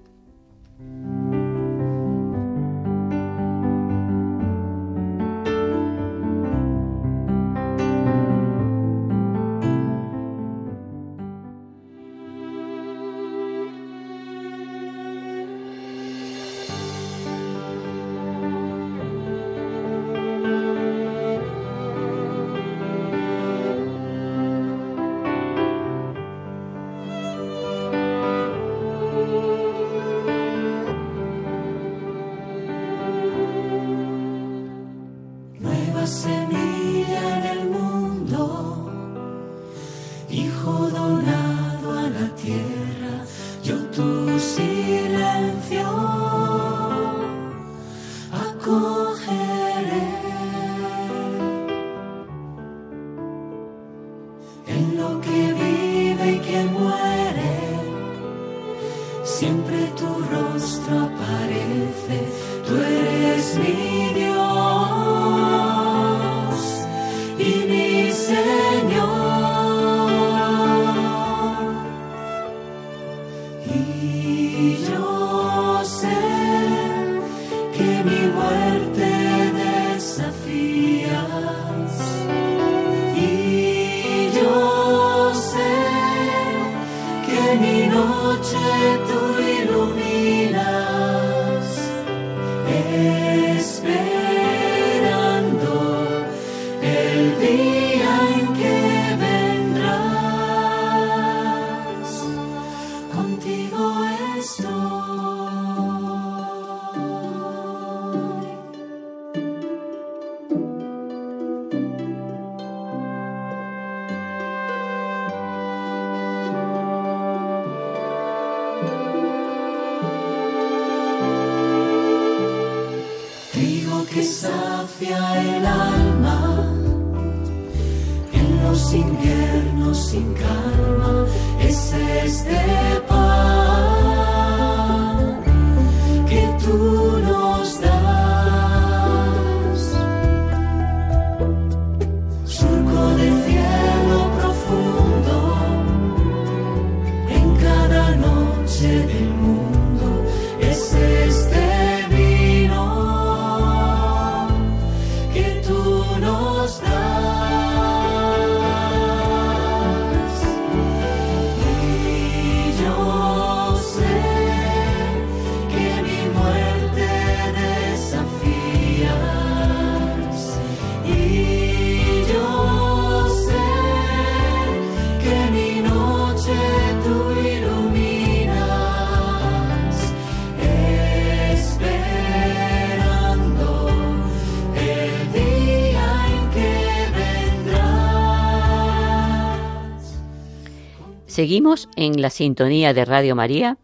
Seguimos 191.33 191.89
en 191.97 192.21
la 192.21 192.29
sintonía 192.29 192.93
de 192.93 193.07
Radio 193.07 193.35
María 193.35 193.79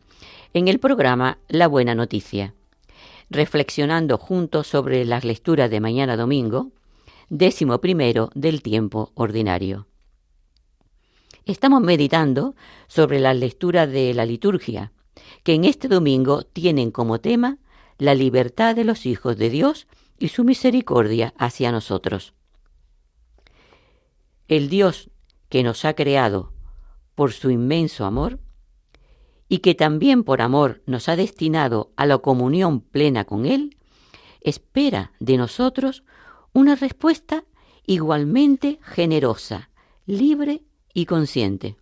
en 0.53 0.69
el 0.69 0.79
programa 0.79 1.39
La 1.49 1.67
Buena 1.67 1.95
Noticia, 1.95 2.53
reflexionando 3.31 4.19
juntos 4.19 4.67
sobre 4.67 5.07
las 5.07 5.25
lecturas 5.25 5.71
de 5.71 5.81
mañana 5.81 6.19
domingo, 6.19 6.73
décimo 7.31 7.81
primero 7.81 8.29
del 8.35 8.61
tiempo 8.61 9.13
ordinario. 9.15 9.87
Estamos 11.47 11.81
meditando 11.81 12.55
sobre 12.87 13.19
las 13.19 13.35
lecturas 13.35 13.91
de 13.91 14.13
la 14.13 14.27
liturgia, 14.27 14.93
que 15.43 15.55
en 15.55 15.65
este 15.65 15.89
domingo 15.89 16.43
tienen 16.43 16.91
como 16.91 17.19
tema 17.19 17.57
la 17.97 18.15
libertad 18.15 18.77
de 18.77 18.85
los 18.85 19.07
hijos 19.07 19.39
de 19.39 19.49
Dios 19.49 19.87
y 20.19 20.29
su 20.29 20.45
misericordia 20.45 21.33
hacia 21.39 21.73
nosotros. 21.73 22.35
El 24.49 24.69
Dios 24.69 25.09
que 25.49 25.63
nos 25.63 25.87
ha 25.87 25.95
creado 25.95 26.53
por 27.19 27.33
su 27.33 27.51
inmenso 27.51 28.05
amor 28.05 28.39
y 29.49 29.59
que 29.59 29.75
también 29.75 30.23
por 30.23 30.41
amor 30.41 30.85
nos 30.87 31.09
ha 31.09 31.17
destinado 31.17 31.91
a 31.97 32.07
la 32.07 32.19
comunión 32.19 32.81
plena 32.81 33.25
con 33.25 33.45
Él, 33.45 33.77
espera 34.41 35.11
de 35.19 35.37
nosotros 35.37 36.05
una 36.53 36.77
respuesta 36.77 37.43
igualmente 37.85 38.79
generosa, 38.83 39.69
libre 40.07 40.63
y 40.95 41.07
consciente. 41.07 41.77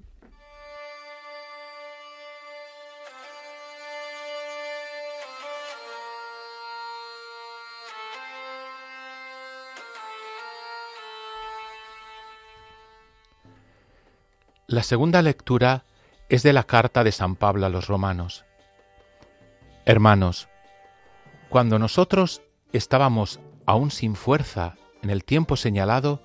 La 14.68 14.82
segunda 14.82 15.22
lectura 15.22 15.84
es 16.28 16.42
de 16.42 16.52
la 16.52 16.64
carta 16.64 17.04
de 17.04 17.12
San 17.12 17.36
Pablo 17.36 17.66
a 17.66 17.68
los 17.68 17.86
romanos. 17.86 18.44
Hermanos, 19.84 20.48
cuando 21.48 21.78
nosotros 21.78 22.42
estábamos 22.72 23.38
aún 23.64 23.92
sin 23.92 24.16
fuerza 24.16 24.74
en 25.02 25.10
el 25.10 25.22
tiempo 25.22 25.54
señalado, 25.54 26.20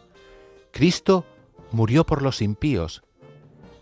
Cristo 0.71 1.23
murió 1.71 2.03
por 2.03 2.23
los 2.23 2.41
impíos. 2.41 3.03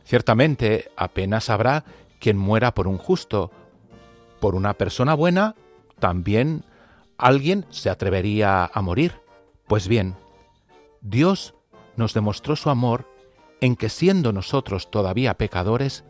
Ciertamente 0.04 0.92
apenas 0.98 1.50
habrá 1.50 1.86
quien 2.20 2.38
muera 2.38 2.74
por 2.74 2.90
un 2.90 2.98
justo. 2.98 3.52
Por 4.42 4.56
una 4.56 4.74
persona 4.74 5.14
buena, 5.14 5.56
también 6.00 6.66
alguien 7.18 7.66
se 7.70 7.90
atrevería 7.90 8.66
a 8.66 8.82
morir. 8.82 9.22
Pues 9.68 9.88
bien, 9.88 10.18
Dios 11.00 11.56
nos 11.96 12.14
demostró 12.14 12.58
su 12.58 12.70
amor 12.70 13.08
en 13.62 13.76
que 13.76 13.90
siendo 13.90 14.32
nosotros 14.32 14.90
todavía 14.90 15.36
pecadores, 15.36 16.04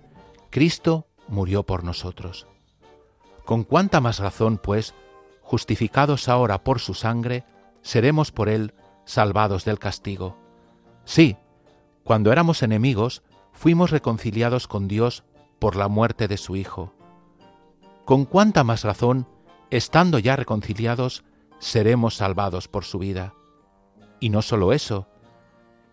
Cristo 0.50 1.08
murió 1.28 1.64
por 1.64 1.84
nosotros. 1.84 2.48
Con 3.46 3.64
cuánta 3.64 4.02
más 4.02 4.20
razón, 4.20 4.58
pues, 4.58 4.94
justificados 5.42 6.30
ahora 6.30 6.64
por 6.64 6.80
su 6.80 6.94
sangre, 6.94 7.44
seremos 7.82 8.32
por 8.32 8.50
él 8.50 8.74
salvados 9.06 9.66
del 9.66 9.80
castigo. 9.80 10.38
Sí, 11.06 11.38
cuando 12.04 12.32
éramos 12.32 12.62
enemigos, 12.62 13.24
fuimos 13.52 13.90
reconciliados 13.90 14.68
con 14.68 14.88
Dios 14.88 15.24
por 15.58 15.76
la 15.76 15.88
muerte 15.88 16.28
de 16.28 16.38
su 16.38 16.56
Hijo. 16.56 16.94
Con 18.06 18.26
cuánta 18.26 18.64
más 18.64 18.84
razón, 18.84 19.28
estando 19.70 20.20
ya 20.20 20.36
reconciliados, 20.36 21.24
seremos 21.60 22.16
salvados 22.16 22.68
por 22.68 22.86
su 22.86 23.00
vida. 23.00 23.34
Y 24.20 24.30
no 24.30 24.42
solo 24.42 24.74
eso, 24.74 25.08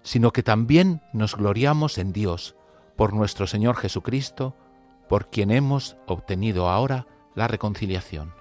sino 0.07 0.33
que 0.33 0.45
también 0.45 1.03
nos 1.13 1.35
gloriamos 1.35 1.99
en 1.99 2.13
Dios, 2.13 2.55
por 2.95 3.13
nuestro 3.13 3.49
Señor 3.49 3.75
Jesucristo, 3.75 4.55
por 5.09 5.31
quien 5.31 5.51
hemos 5.51 5.97
obtenido 6.07 6.69
ahora 6.69 7.09
la 7.35 7.49
reconciliación. 7.49 8.33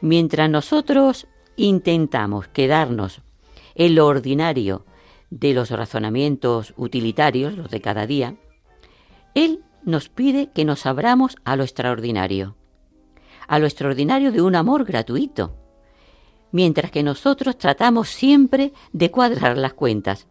Mientras 0.00 0.50
nosotros 0.50 1.28
intentamos 1.54 2.48
quedarnos 2.48 3.22
en 3.76 3.94
lo 3.94 4.08
ordinario 4.08 4.84
de 5.30 5.54
los 5.54 5.70
razonamientos 5.70 6.74
utilitarios, 6.76 7.56
los 7.56 7.70
de 7.70 7.80
cada 7.80 8.08
día, 8.08 8.34
Él 9.36 9.62
nos 9.84 10.08
pide 10.08 10.50
que 10.52 10.64
nos 10.64 10.84
abramos 10.84 11.36
a 11.44 11.54
lo 11.54 11.62
extraordinario 11.62 12.56
a 13.46 13.58
lo 13.58 13.66
extraordinario 13.66 14.32
de 14.32 14.42
un 14.42 14.54
amor 14.54 14.84
gratuito, 14.84 15.56
mientras 16.52 16.90
que 16.90 17.02
nosotros 17.02 17.58
tratamos 17.58 18.08
siempre 18.08 18.72
de 18.92 19.10
cuadrar 19.10 19.58
las 19.58 19.74
cuentas. 19.74 20.26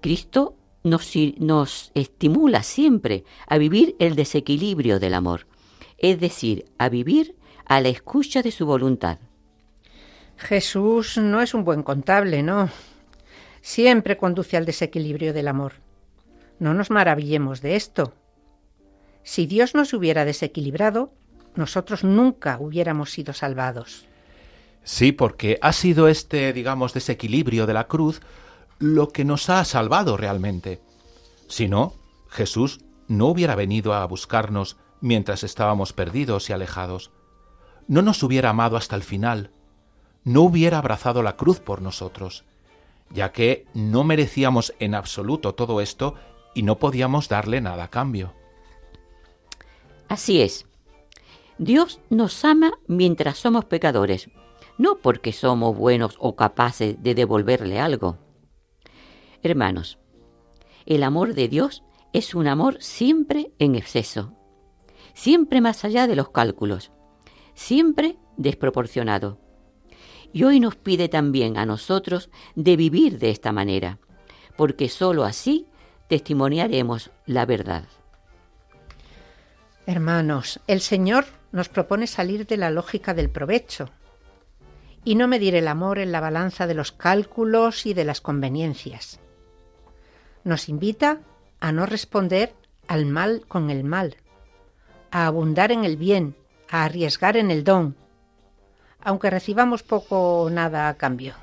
Cristo 0.00 0.56
nos, 0.82 1.12
nos, 1.38 1.90
estimula 1.94 2.62
siempre 2.62 3.24
a 3.46 3.58
vivir 3.58 3.96
el 3.98 4.14
desequilibrio 4.14 5.00
del 5.00 5.14
amor, 5.14 5.46
es 5.98 6.20
decir, 6.20 6.66
a 6.78 6.88
vivir 6.88 7.36
a 7.64 7.80
la 7.80 7.88
escucha 7.88 8.42
de 8.42 8.52
su 8.52 8.66
voluntad. 8.66 9.18
Jesús 10.36 11.16
no 11.16 11.40
es 11.40 11.54
un 11.54 11.64
buen 11.64 11.82
contable, 11.82 12.42
¿no? 12.42 12.68
Siempre 13.62 14.16
conduce 14.16 14.56
al 14.56 14.64
desequilibrio 14.64 15.32
del 15.32 15.48
amor. 15.48 15.74
No 16.58 16.72
nos 16.72 16.90
maravillemos 16.90 17.62
de 17.62 17.76
esto. 17.76 18.12
Si 19.22 19.46
Dios 19.46 19.74
nos 19.74 19.92
hubiera 19.92 20.24
desequilibrado, 20.24 21.12
nosotros 21.56 22.04
nunca 22.04 22.58
hubiéramos 22.58 23.10
sido 23.10 23.32
salvados. 23.32 24.06
Sí, 24.84 25.12
porque 25.12 25.58
ha 25.62 25.72
sido 25.72 26.08
este, 26.08 26.52
digamos, 26.52 26.94
desequilibrio 26.94 27.66
de 27.66 27.74
la 27.74 27.88
cruz 27.88 28.20
lo 28.78 29.08
que 29.08 29.24
nos 29.24 29.50
ha 29.50 29.64
salvado 29.64 30.16
realmente. 30.16 30.80
Si 31.48 31.68
no, 31.68 31.94
Jesús 32.28 32.80
no 33.08 33.26
hubiera 33.26 33.54
venido 33.54 33.94
a 33.94 34.06
buscarnos 34.06 34.76
mientras 35.00 35.42
estábamos 35.44 35.92
perdidos 35.92 36.50
y 36.50 36.52
alejados. 36.52 37.10
No 37.88 38.02
nos 38.02 38.22
hubiera 38.22 38.50
amado 38.50 38.76
hasta 38.76 38.96
el 38.96 39.02
final. 39.02 39.50
No 40.24 40.42
hubiera 40.42 40.78
abrazado 40.78 41.22
la 41.22 41.36
cruz 41.36 41.60
por 41.60 41.82
nosotros, 41.82 42.44
ya 43.10 43.32
que 43.32 43.66
no 43.74 44.04
merecíamos 44.04 44.74
en 44.80 44.94
absoluto 44.94 45.54
todo 45.54 45.80
esto 45.80 46.14
y 46.54 46.62
no 46.62 46.78
podíamos 46.78 47.28
darle 47.28 47.60
nada 47.60 47.84
a 47.84 47.90
cambio. 47.90 48.34
Así 50.08 50.40
es. 50.40 50.66
Dios 51.58 52.00
nos 52.10 52.44
ama 52.44 52.74
mientras 52.86 53.38
somos 53.38 53.64
pecadores, 53.64 54.28
no 54.76 54.98
porque 54.98 55.32
somos 55.32 55.76
buenos 55.76 56.16
o 56.18 56.36
capaces 56.36 57.02
de 57.02 57.14
devolverle 57.14 57.80
algo. 57.80 58.18
Hermanos, 59.42 59.98
el 60.84 61.02
amor 61.02 61.34
de 61.34 61.48
Dios 61.48 61.82
es 62.12 62.34
un 62.34 62.46
amor 62.46 62.76
siempre 62.80 63.52
en 63.58 63.74
exceso, 63.74 64.34
siempre 65.14 65.62
más 65.62 65.84
allá 65.84 66.06
de 66.06 66.16
los 66.16 66.28
cálculos, 66.28 66.92
siempre 67.54 68.18
desproporcionado. 68.36 69.38
Y 70.32 70.44
hoy 70.44 70.60
nos 70.60 70.76
pide 70.76 71.08
también 71.08 71.56
a 71.56 71.64
nosotros 71.64 72.28
de 72.54 72.76
vivir 72.76 73.18
de 73.18 73.30
esta 73.30 73.52
manera, 73.52 73.98
porque 74.56 74.90
sólo 74.90 75.24
así 75.24 75.66
testimoniaremos 76.08 77.10
la 77.24 77.46
verdad. 77.46 77.84
Hermanos, 79.86 80.60
el 80.66 80.80
Señor 80.80 81.26
nos 81.52 81.68
propone 81.68 82.06
salir 82.06 82.46
de 82.46 82.56
la 82.56 82.70
lógica 82.70 83.14
del 83.14 83.30
provecho 83.30 83.90
y 85.04 85.14
no 85.14 85.28
medir 85.28 85.54
el 85.54 85.68
amor 85.68 85.98
en 85.98 86.12
la 86.12 86.20
balanza 86.20 86.66
de 86.66 86.74
los 86.74 86.92
cálculos 86.92 87.86
y 87.86 87.94
de 87.94 88.04
las 88.04 88.20
conveniencias. 88.20 89.20
Nos 90.44 90.68
invita 90.68 91.20
a 91.60 91.72
no 91.72 91.86
responder 91.86 92.54
al 92.88 93.06
mal 93.06 93.44
con 93.46 93.70
el 93.70 93.84
mal, 93.84 94.16
a 95.10 95.26
abundar 95.26 95.72
en 95.72 95.84
el 95.84 95.96
bien, 95.96 96.36
a 96.68 96.84
arriesgar 96.84 97.36
en 97.36 97.50
el 97.50 97.64
don, 97.64 97.96
aunque 99.00 99.30
recibamos 99.30 99.82
poco 99.82 100.42
o 100.42 100.50
nada 100.50 100.88
a 100.88 100.94
cambio. 100.94 101.34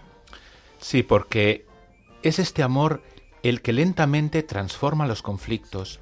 Sí, 0.80 1.02
porque 1.02 1.66
es 2.22 2.40
este 2.40 2.64
amor 2.64 3.02
el 3.44 3.62
que 3.62 3.74
lentamente 3.74 4.44
transforma 4.44 5.08
los 5.08 5.22
conflictos, 5.22 6.02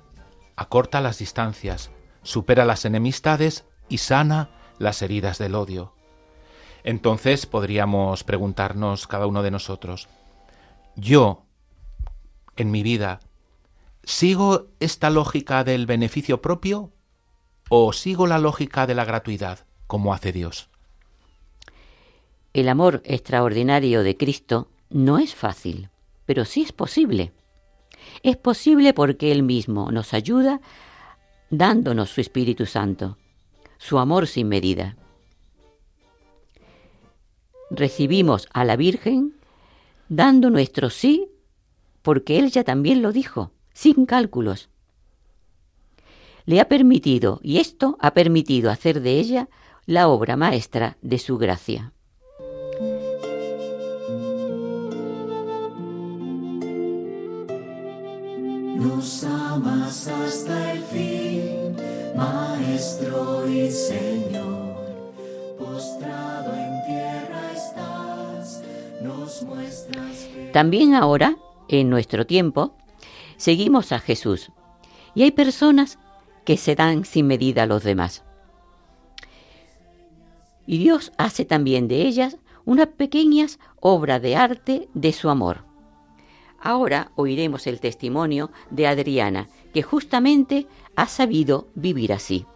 acorta 0.56 1.02
las 1.02 1.20
distancias, 1.20 1.92
supera 2.24 2.66
las 2.66 2.86
enemistades 2.86 3.66
y 3.92 3.98
sana 3.98 4.50
las 4.80 5.02
heridas 5.02 5.38
del 5.38 5.54
odio. 5.54 5.94
Entonces 6.84 7.46
podríamos 7.46 8.24
preguntarnos 8.24 9.06
cada 9.06 9.28
uno 9.28 9.44
de 9.44 9.52
nosotros, 9.52 10.08
yo, 10.96 11.44
en 12.56 12.72
mi 12.72 12.84
vida, 12.84 13.20
¿sigo 14.04 14.68
esta 14.80 15.10
lógica 15.10 15.64
del 15.64 15.86
beneficio 15.86 16.42
propio 16.42 16.92
o 17.70 17.94
sigo 17.94 18.28
la 18.28 18.40
lógica 18.40 18.88
de 18.88 18.96
la 18.96 19.06
gratuidad, 19.06 19.60
como 19.88 20.14
hace 20.14 20.32
Dios? 20.32 20.70
El 22.54 22.70
amor 22.70 23.02
extraordinario 23.06 24.04
de 24.04 24.18
Cristo 24.18 24.70
no 24.90 25.20
es 25.20 25.36
fácil, 25.36 25.90
pero 26.26 26.46
sí 26.46 26.64
es 26.64 26.72
posible. 26.72 27.34
Es 28.24 28.38
posible 28.38 28.94
porque 28.94 29.32
Él 29.32 29.44
mismo 29.44 29.92
nos 29.92 30.14
ayuda 30.14 30.62
dándonos 31.50 32.10
su 32.10 32.22
Espíritu 32.22 32.66
Santo 32.66 33.18
su 33.82 33.98
amor 33.98 34.28
sin 34.28 34.48
medida. 34.48 34.96
recibimos 37.72 38.48
a 38.54 38.66
la 38.66 38.76
Virgen 38.76 39.34
dando 40.10 40.50
nuestro 40.50 40.90
sí, 40.90 41.30
porque 42.02 42.38
Él 42.38 42.52
ya 42.52 42.64
también 42.64 43.02
lo 43.02 43.12
dijo, 43.12 43.52
sin 43.74 44.06
cálculos. 44.06 44.70
Le 46.46 46.60
ha 46.60 46.68
permitido, 46.68 47.40
y 47.42 47.58
esto 47.58 47.98
ha 48.02 48.14
permitido 48.14 48.70
hacer 48.70 49.02
de 49.02 49.20
ella 49.20 49.50
la 49.86 50.10
obra 50.10 50.36
maestra 50.36 50.98
de 51.02 51.18
su 51.18 51.38
gracia. 51.38 51.94
Nos 58.76 59.24
amas 59.24 60.08
hasta 60.08 60.74
el 60.74 60.84
fin, 60.84 61.76
Maestro 62.82 63.48
y 63.48 63.70
Señor. 63.70 64.76
Postrado 65.60 66.52
en 66.56 66.84
tierra 66.88 67.52
estás, 67.54 68.64
nos 69.04 69.44
muestras 69.44 70.28
También 70.52 70.96
ahora, 70.96 71.36
en 71.68 71.92
nuestro 71.92 72.26
tiempo, 72.26 72.74
seguimos 73.38 73.92
a 73.92 74.00
Jesús. 74.00 74.52
Y 75.14 75.22
hay 75.22 75.30
personas 75.30 76.00
que 76.44 76.58
se 76.58 76.74
dan 76.74 77.06
sin 77.06 77.28
medida 77.28 77.64
a 77.64 77.66
los 77.68 77.84
demás. 77.84 78.24
Y 80.66 80.80
Dios 80.80 81.12
hace 81.20 81.46
también 81.46 81.88
de 81.88 82.02
ellas 82.02 82.38
unas 82.66 82.88
pequeñas 82.88 83.60
obras 83.80 84.24
de 84.24 84.36
arte 84.36 84.90
de 84.96 85.14
su 85.14 85.30
amor. 85.30 85.66
Ahora 86.60 87.12
oiremos 87.16 87.68
el 87.68 87.80
testimonio 87.80 88.50
de 88.72 88.88
Adriana, 88.88 89.50
que 89.72 89.84
justamente 89.84 90.66
ha 90.96 91.06
sabido 91.06 91.68
vivir 91.76 92.12
así. 92.12 92.48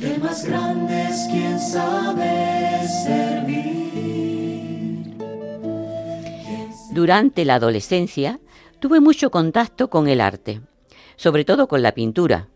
El 0.00 0.20
más 0.22 0.46
grande 0.46 1.08
es 1.10 1.28
quien 1.30 1.60
sabe 1.60 2.86
servir. 3.04 3.58
Durante 6.92 7.44
la 7.44 7.56
adolescencia 7.56 8.40
tuve 8.80 9.00
mucho 9.00 9.30
contacto 9.30 9.90
con 9.90 10.08
el 10.08 10.22
arte, 10.22 10.62
sobre 11.16 11.44
todo 11.44 11.68
con 11.68 11.82
la 11.82 11.92
pintura. 11.92 12.48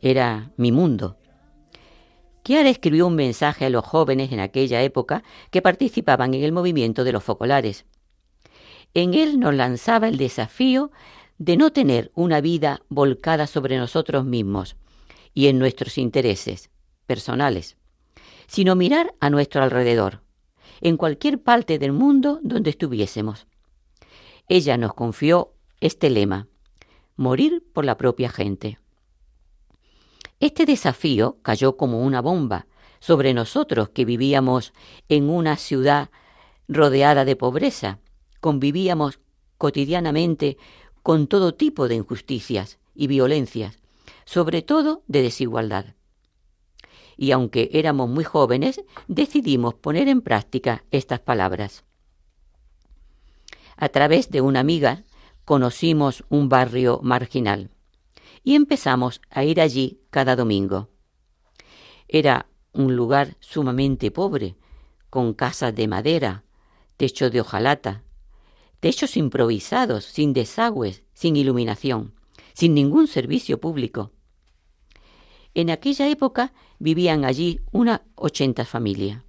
Era 0.00 0.52
mi 0.56 0.70
mundo. 0.70 1.16
Chiara 2.44 2.68
escribió 2.68 3.08
un 3.08 3.16
mensaje 3.16 3.64
a 3.66 3.70
los 3.70 3.84
jóvenes 3.84 4.30
en 4.30 4.38
aquella 4.38 4.80
época 4.82 5.24
que 5.50 5.62
participaban 5.62 6.34
en 6.34 6.44
el 6.44 6.52
movimiento 6.52 7.02
de 7.02 7.12
los 7.12 7.24
focolares. 7.24 7.84
En 8.94 9.14
él 9.14 9.40
nos 9.40 9.54
lanzaba 9.54 10.06
el 10.06 10.18
desafío 10.18 10.92
de 11.38 11.56
no 11.56 11.72
tener 11.72 12.12
una 12.14 12.40
vida 12.40 12.82
volcada 12.88 13.48
sobre 13.48 13.76
nosotros 13.76 14.24
mismos 14.24 14.76
y 15.34 15.48
en 15.48 15.58
nuestros 15.58 15.98
intereses 15.98 16.70
personales, 17.06 17.76
sino 18.46 18.76
mirar 18.76 19.14
a 19.20 19.30
nuestro 19.30 19.62
alrededor, 19.62 20.22
en 20.80 20.96
cualquier 20.96 21.42
parte 21.42 21.78
del 21.78 21.92
mundo 21.92 22.40
donde 22.42 22.70
estuviésemos. 22.70 23.46
Ella 24.48 24.76
nos 24.76 24.94
confió 24.94 25.54
este 25.80 26.10
lema, 26.10 26.48
morir 27.16 27.64
por 27.72 27.84
la 27.84 27.96
propia 27.96 28.30
gente. 28.30 28.78
Este 30.40 30.66
desafío 30.66 31.38
cayó 31.42 31.76
como 31.76 32.02
una 32.02 32.20
bomba 32.20 32.66
sobre 32.98 33.34
nosotros 33.34 33.90
que 33.90 34.04
vivíamos 34.04 34.72
en 35.08 35.28
una 35.30 35.56
ciudad 35.56 36.10
rodeada 36.68 37.24
de 37.24 37.36
pobreza 37.36 38.00
convivíamos 38.40 39.20
cotidianamente 39.58 40.56
con 41.02 41.26
todo 41.26 41.54
tipo 41.54 41.88
de 41.88 41.94
injusticias 41.96 42.78
y 42.94 43.06
violencias, 43.06 43.78
sobre 44.30 44.62
todo 44.62 45.02
de 45.08 45.22
desigualdad. 45.22 45.96
Y 47.16 47.32
aunque 47.32 47.68
éramos 47.72 48.08
muy 48.08 48.22
jóvenes, 48.22 48.80
decidimos 49.08 49.74
poner 49.74 50.06
en 50.06 50.20
práctica 50.20 50.84
estas 50.92 51.18
palabras. 51.18 51.82
A 53.76 53.88
través 53.88 54.30
de 54.30 54.40
una 54.40 54.60
amiga 54.60 55.02
conocimos 55.44 56.22
un 56.28 56.48
barrio 56.48 57.00
marginal 57.02 57.70
y 58.44 58.54
empezamos 58.54 59.20
a 59.30 59.42
ir 59.42 59.60
allí 59.60 60.00
cada 60.10 60.36
domingo. 60.36 60.90
Era 62.06 62.46
un 62.72 62.94
lugar 62.94 63.36
sumamente 63.40 64.12
pobre, 64.12 64.54
con 65.10 65.34
casas 65.34 65.74
de 65.74 65.88
madera, 65.88 66.44
techo 66.96 67.30
de 67.30 67.40
hojalata, 67.40 68.04
techos 68.78 69.16
improvisados, 69.16 70.04
sin 70.04 70.32
desagües, 70.34 71.02
sin 71.14 71.34
iluminación, 71.34 72.14
sin 72.52 72.74
ningún 72.74 73.08
servicio 73.08 73.58
público. 73.58 74.12
En 75.54 75.70
aquella 75.70 76.08
época 76.08 76.52
vivían 76.78 77.24
allí 77.24 77.60
unas 77.72 78.00
ochenta 78.14 78.64
familias. 78.64 79.22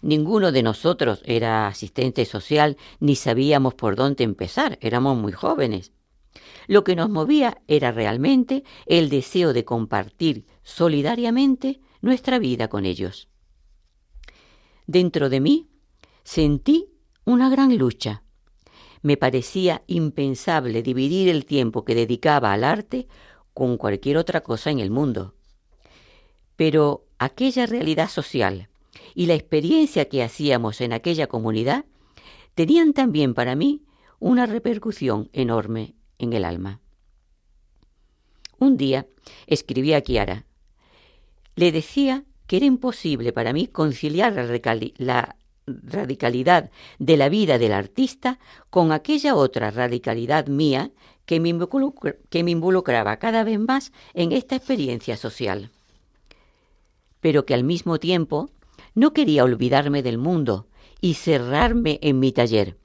Ninguno 0.00 0.52
de 0.52 0.62
nosotros 0.62 1.22
era 1.24 1.66
asistente 1.66 2.24
social 2.24 2.76
ni 3.00 3.16
sabíamos 3.16 3.74
por 3.74 3.96
dónde 3.96 4.24
empezar, 4.24 4.78
éramos 4.80 5.16
muy 5.16 5.32
jóvenes. 5.32 5.92
Lo 6.66 6.84
que 6.84 6.94
nos 6.94 7.10
movía 7.10 7.62
era 7.66 7.90
realmente 7.90 8.62
el 8.86 9.08
deseo 9.08 9.52
de 9.52 9.64
compartir 9.64 10.46
solidariamente 10.62 11.80
nuestra 12.00 12.38
vida 12.38 12.68
con 12.68 12.84
ellos. 12.84 13.28
Dentro 14.86 15.28
de 15.28 15.40
mí 15.40 15.68
sentí 16.22 16.90
una 17.24 17.50
gran 17.50 17.76
lucha. 17.76 18.22
Me 19.02 19.16
parecía 19.16 19.82
impensable 19.86 20.82
dividir 20.82 21.28
el 21.28 21.44
tiempo 21.44 21.84
que 21.84 21.94
dedicaba 21.94 22.52
al 22.52 22.64
arte 22.64 23.08
con 23.58 23.76
cualquier 23.76 24.18
otra 24.18 24.42
cosa 24.42 24.70
en 24.70 24.78
el 24.78 24.88
mundo. 24.88 25.34
Pero 26.54 27.08
aquella 27.18 27.66
realidad 27.66 28.08
social 28.08 28.68
y 29.16 29.26
la 29.26 29.34
experiencia 29.34 30.08
que 30.08 30.22
hacíamos 30.22 30.80
en 30.80 30.92
aquella 30.92 31.26
comunidad 31.26 31.84
tenían 32.54 32.92
también 32.92 33.34
para 33.34 33.56
mí 33.56 33.82
una 34.20 34.46
repercusión 34.46 35.28
enorme 35.32 35.96
en 36.20 36.34
el 36.34 36.44
alma. 36.44 36.80
Un 38.60 38.76
día 38.76 39.08
escribí 39.48 39.92
a 39.92 40.02
Kiara. 40.02 40.46
Le 41.56 41.72
decía 41.72 42.22
que 42.46 42.58
era 42.58 42.66
imposible 42.66 43.32
para 43.32 43.52
mí 43.52 43.66
conciliar 43.66 44.34
la, 44.98 45.36
radicalidad 45.66 46.70
de 47.00 47.16
la 47.16 47.28
vida 47.28 47.58
del 47.58 47.72
artista 47.72 48.38
con 48.70 48.92
aquella 48.92 49.34
otra 49.34 49.72
radicalidad 49.72 50.46
mía 50.46 50.92
que 51.28 51.38
me, 51.38 52.50
involucraba 52.50 53.18
cada 53.18 53.44
vez 53.44 53.60
más 53.60 53.92
en 54.14 54.32
esta 54.32 54.56
experiencia 54.56 55.16
social. 55.16 55.70
Pero 57.20 57.46
que 57.46 57.54
al 57.54 57.62
mismo 57.62 57.98
tiempo 57.98 58.50
no 58.94 59.12
quería 59.12 59.44
olvidarme 59.44 60.02
del 60.02 60.18
mundo 60.18 60.66
y 61.00 61.14
cerrarme 61.14 62.00
en 62.02 62.18
mi 62.18 62.32
taller, 62.32 62.76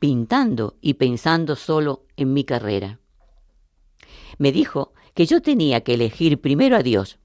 pintando 0.00 0.76
y 0.80 0.94
pensando 0.94 1.54
solo 1.54 2.06
en 2.16 2.32
mi 2.32 2.42
carrera. 2.42 2.98
Me 4.38 4.50
dijo 4.50 4.92
que 5.14 5.26
yo 5.26 5.42
tenía 5.42 5.82
que 5.82 5.94
elegir 5.94 6.40
primero 6.40 6.76
a 6.76 6.82
Dios 6.82 7.18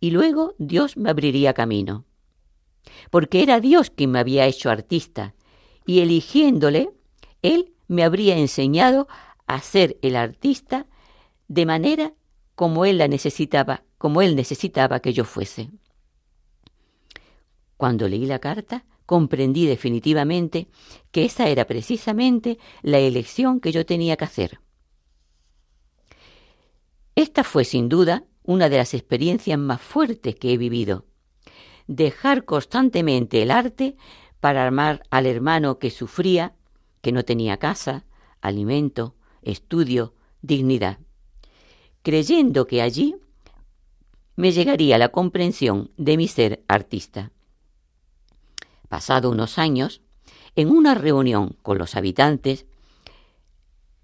y 0.00 0.10
luego 0.10 0.54
Dios 0.58 0.96
me 0.96 1.10
abriría 1.10 1.52
camino 1.52 2.06
porque 3.10 3.42
era 3.42 3.60
Dios 3.60 3.90
quien 3.90 4.10
me 4.12 4.18
había 4.18 4.46
hecho 4.46 4.70
artista, 4.70 5.34
y 5.86 6.00
eligiéndole, 6.00 6.90
Él 7.42 7.72
me 7.86 8.04
habría 8.04 8.36
enseñado 8.36 9.08
a 9.48 9.60
ser 9.60 9.98
el 10.02 10.14
artista 10.14 10.86
de 11.48 11.66
manera 11.66 12.14
como 12.54 12.84
Él 12.84 12.98
la 12.98 13.08
necesitaba, 13.08 13.82
como 13.96 14.22
Él 14.22 14.36
necesitaba 14.36 15.00
que 15.00 15.12
yo 15.12 15.24
fuese. 15.24 15.70
Cuando 17.76 18.08
leí 18.08 18.26
la 18.26 18.38
carta, 18.38 18.84
comprendí 19.06 19.66
definitivamente 19.66 20.68
que 21.10 21.24
esa 21.24 21.48
era 21.48 21.66
precisamente 21.66 22.58
la 22.82 22.98
elección 22.98 23.60
que 23.60 23.72
yo 23.72 23.86
tenía 23.86 24.16
que 24.16 24.24
hacer. 24.24 24.60
Esta 27.14 27.42
fue 27.42 27.64
sin 27.64 27.88
duda 27.88 28.24
una 28.42 28.68
de 28.68 28.76
las 28.76 28.94
experiencias 28.94 29.58
más 29.58 29.80
fuertes 29.80 30.34
que 30.34 30.52
he 30.52 30.58
vivido, 30.58 31.06
dejar 31.86 32.44
constantemente 32.44 33.42
el 33.42 33.50
arte 33.50 33.96
para 34.40 34.64
armar 34.64 35.02
al 35.10 35.26
hermano 35.26 35.78
que 35.78 35.90
sufría, 35.90 36.54
que 37.00 37.12
no 37.12 37.24
tenía 37.24 37.56
casa, 37.56 38.04
alimento, 38.40 39.14
estudio, 39.50 40.14
dignidad, 40.42 40.98
creyendo 42.02 42.66
que 42.66 42.82
allí 42.82 43.16
me 44.36 44.52
llegaría 44.52 44.98
la 44.98 45.08
comprensión 45.08 45.90
de 45.96 46.16
mi 46.16 46.28
ser 46.28 46.64
artista. 46.68 47.32
Pasado 48.88 49.30
unos 49.30 49.58
años, 49.58 50.00
en 50.56 50.70
una 50.70 50.94
reunión 50.94 51.56
con 51.62 51.78
los 51.78 51.96
habitantes, 51.96 52.66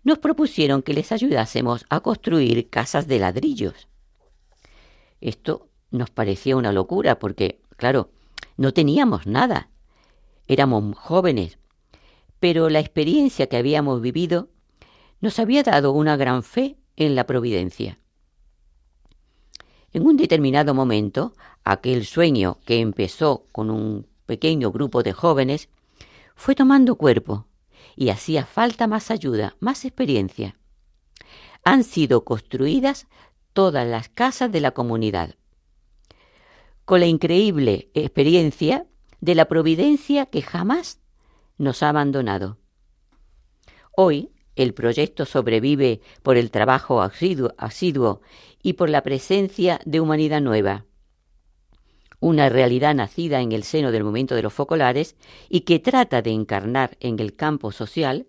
nos 0.03 0.19
propusieron 0.19 0.83
que 0.83 0.93
les 0.93 1.13
ayudásemos 1.13 1.87
a 1.89 2.01
construir 2.01 2.69
casas 2.69 3.07
de 3.07 3.19
ladrillos. 3.19 3.89
Esto 5.21 5.69
nos 5.91 6.11
parecía 6.11 6.57
una 6.57 6.73
locura 6.73 7.19
porque 7.19 7.65
Claro, 7.77 8.11
no 8.57 8.73
teníamos 8.73 9.27
nada. 9.27 9.69
Éramos 10.47 10.97
jóvenes. 10.97 11.59
Pero 12.41 12.69
la 12.69 12.81
experiencia 12.81 13.47
que 13.47 13.57
habíamos 13.57 14.01
vivido 14.01 14.49
nos 15.25 15.39
había 15.39 15.63
dado 15.63 15.93
una 15.93 16.19
gran 16.19 16.43
fe 16.43 16.77
en 16.97 17.15
la 17.15 17.25
providencia. 17.25 17.99
En 19.95 20.07
un 20.07 20.19
determinado 20.19 20.75
momento, 20.75 21.33
aquel 21.65 22.05
sueño 22.05 22.59
que 22.67 22.81
empezó 22.81 23.47
con 23.51 23.71
un 23.71 24.07
pequeño 24.27 24.71
grupo 24.71 25.03
de 25.03 25.15
jóvenes 25.15 25.71
fue 26.35 26.55
tomando 26.55 26.97
cuerpo 26.97 27.47
y 27.97 28.11
hacía 28.11 28.45
falta 28.45 28.87
más 28.87 29.11
ayuda, 29.11 29.57
más 29.61 29.87
experiencia. 29.87 30.59
Han 31.65 31.85
sido 31.85 32.27
construidas 32.27 33.07
todas 33.55 33.89
las 33.89 34.11
casas 34.11 34.53
de 34.53 34.61
la 34.61 34.73
comunidad, 34.73 35.37
con 36.85 37.01
la 37.01 37.07
increíble 37.07 37.91
experiencia 37.95 38.87
de 39.23 39.35
la 39.35 39.47
providencia 39.47 40.27
que 40.27 40.43
jamás 40.43 41.01
nos 41.57 41.83
ha 41.83 41.89
abandonado. 41.89 42.59
Hoy 43.97 44.34
el 44.57 44.75
proyecto 44.75 45.25
sobrevive 45.27 46.01
por 46.23 46.37
el 46.37 46.51
trabajo 46.51 47.03
asiduo, 47.03 48.21
y 48.63 48.73
por 48.75 48.89
la 48.89 49.03
presencia 49.03 49.81
de 49.85 50.01
humanidad 50.01 50.41
nueva, 50.41 50.87
una 52.25 52.49
realidad 52.49 52.95
nacida 52.95 53.43
en 53.43 53.53
el 53.53 53.65
seno 53.65 53.93
del 53.93 54.03
momento 54.03 54.35
de 54.35 54.43
los 54.43 54.55
focolares 54.55 55.17
y 55.51 55.61
que 55.61 55.79
trata 55.79 56.23
de 56.23 56.31
encarnar 56.31 56.97
en 57.01 57.21
el 57.21 57.37
campo 57.37 57.71
social 57.71 58.27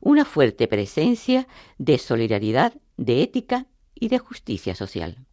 una 0.00 0.24
fuerte 0.24 0.68
presencia 0.68 1.48
de 1.78 1.98
solidaridad, 1.98 2.74
de 2.96 3.22
ética 3.22 3.66
y 3.96 4.08
de 4.08 4.18
justicia 4.18 4.76
social. 4.76 5.26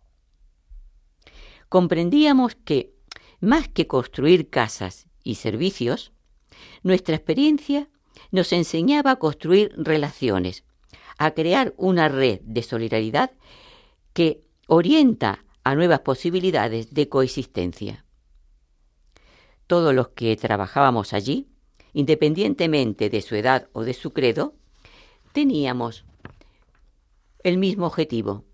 Comprendíamos 1.69 2.55
que, 2.55 2.95
más 3.41 3.67
que 3.67 3.85
construir 3.85 4.49
casas 4.49 5.07
y 5.23 5.35
servicios, 5.35 6.11
nuestra 6.81 7.15
experiencia 7.15 7.89
nos 8.31 8.53
enseñaba 8.53 9.11
a 9.11 9.15
construir 9.17 9.73
relaciones, 9.77 10.63
a 11.17 11.31
crear 11.31 11.73
una 11.77 12.09
red 12.09 12.39
de 12.43 12.63
solidaridad 12.63 13.31
que 14.13 14.43
orienta 14.67 15.45
a 15.63 15.75
nuevas 15.75 15.99
posibilidades 16.01 16.93
de 16.93 17.09
coexistencia. 17.09 18.05
Todos 19.67 19.93
los 19.93 20.09
que 20.09 20.35
trabajábamos 20.35 21.13
allí, 21.13 21.47
independientemente 21.93 23.09
de 23.09 23.21
su 23.21 23.35
edad 23.35 23.69
o 23.73 23.83
de 23.83 23.93
su 23.93 24.13
credo, 24.13 24.55
teníamos 25.33 26.05
el 27.43 27.57
mismo 27.57 27.85
objetivo, 27.85 28.45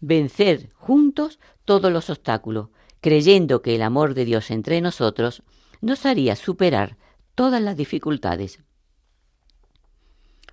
vencer 0.00 0.70
juntos 0.74 1.38
todos 1.64 1.92
los 1.92 2.10
obstáculos, 2.10 2.68
creyendo 3.00 3.62
que 3.62 3.74
el 3.74 3.82
amor 3.82 4.14
de 4.14 4.24
Dios 4.24 4.50
entre 4.50 4.80
nosotros 4.80 5.42
nos 5.80 6.06
haría 6.06 6.36
superar 6.36 6.96
todas 7.34 7.60
las 7.60 7.76
dificultades. 7.76 8.60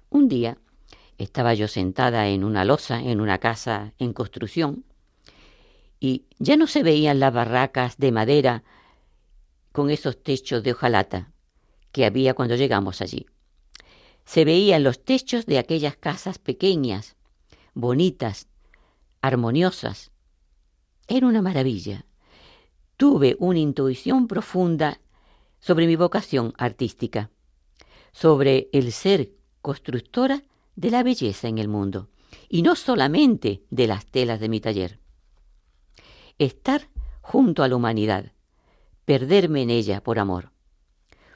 Un 0.09 0.27
día 0.27 0.57
estaba 1.17 1.53
yo 1.53 1.67
sentada 1.67 2.27
en 2.27 2.43
una 2.43 2.65
losa 2.65 2.99
en 2.99 3.21
una 3.21 3.37
casa 3.37 3.93
en 3.99 4.13
construcción 4.13 4.83
y 5.99 6.25
ya 6.39 6.57
no 6.57 6.65
se 6.67 6.81
veían 6.81 7.19
las 7.19 7.31
barracas 7.31 7.97
de 7.97 8.11
madera 8.11 8.63
con 9.71 9.89
esos 9.89 10.21
techos 10.21 10.63
de 10.63 10.71
hojalata 10.71 11.31
que 11.91 12.05
había 12.05 12.33
cuando 12.33 12.55
llegamos 12.55 13.01
allí. 13.01 13.27
Se 14.25 14.45
veían 14.45 14.83
los 14.83 15.03
techos 15.03 15.45
de 15.45 15.59
aquellas 15.59 15.95
casas 15.95 16.39
pequeñas, 16.39 17.15
bonitas, 17.73 18.47
armoniosas. 19.21 20.11
Era 21.07 21.27
una 21.27 21.41
maravilla. 21.41 22.05
Tuve 22.97 23.35
una 23.39 23.59
intuición 23.59 24.27
profunda 24.27 25.00
sobre 25.61 25.87
mi 25.87 25.95
vocación 25.95 26.53
artística, 26.57 27.29
sobre 28.11 28.69
el 28.73 28.91
ser 28.91 29.31
constructora 29.61 30.43
de 30.75 30.89
la 30.89 31.03
belleza 31.03 31.47
en 31.47 31.59
el 31.59 31.67
mundo, 31.67 32.09
y 32.49 32.63
no 32.63 32.75
solamente 32.75 33.63
de 33.69 33.87
las 33.87 34.05
telas 34.05 34.39
de 34.39 34.49
mi 34.49 34.59
taller. 34.59 34.99
Estar 36.39 36.89
junto 37.21 37.63
a 37.63 37.67
la 37.67 37.75
humanidad, 37.75 38.33
perderme 39.05 39.61
en 39.61 39.69
ella 39.69 40.01
por 40.01 40.17
amor. 40.17 40.51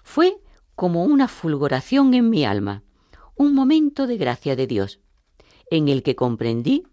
Fue 0.04 0.38
como 0.76 1.04
una 1.04 1.28
fulgoración 1.28 2.14
en 2.16 2.30
mi 2.30 2.46
alma, 2.46 2.84
un 3.36 3.54
momento 3.54 4.08
de 4.08 4.18
gracia 4.18 4.56
de 4.56 4.66
Dios, 4.66 5.00
en 5.70 5.88
el 5.88 6.04
que 6.04 6.16
comprendí 6.16 6.84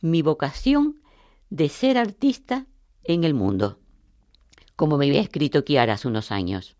mi 0.00 0.22
vocación 0.22 1.02
de 1.50 1.68
ser 1.68 1.98
artista 1.98 2.66
en 3.04 3.24
el 3.24 3.34
mundo 3.34 3.81
como 4.82 4.98
me 4.98 5.06
había 5.06 5.20
escrito 5.20 5.64
Kiara 5.64 5.92
hace 5.92 6.08
unos 6.08 6.32
años, 6.32 6.74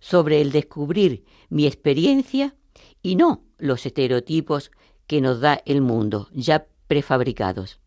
sobre 0.00 0.42
el 0.42 0.52
descubrir 0.52 1.24
mi 1.48 1.66
experiencia 1.66 2.54
y 3.00 3.16
no 3.16 3.42
los 3.56 3.86
estereotipos 3.86 4.70
que 5.06 5.22
nos 5.22 5.40
da 5.40 5.62
el 5.64 5.80
mundo 5.80 6.28
ya 6.34 6.66
prefabricados. 6.88 7.80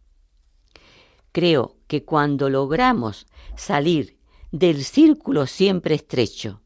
Creo 1.31 1.75
que 1.85 2.03
cuando 2.03 2.49
logramos 2.49 3.27
salir 3.55 4.17
del 4.51 4.83
círculo 4.83 5.45
siempre 5.45 5.93
estrecho, 5.93 6.61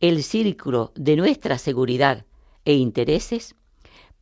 el 0.00 0.22
círculo 0.22 0.92
de 0.94 1.16
nuestra 1.16 1.58
seguridad 1.58 2.24
e 2.64 2.76
intereses, 2.76 3.56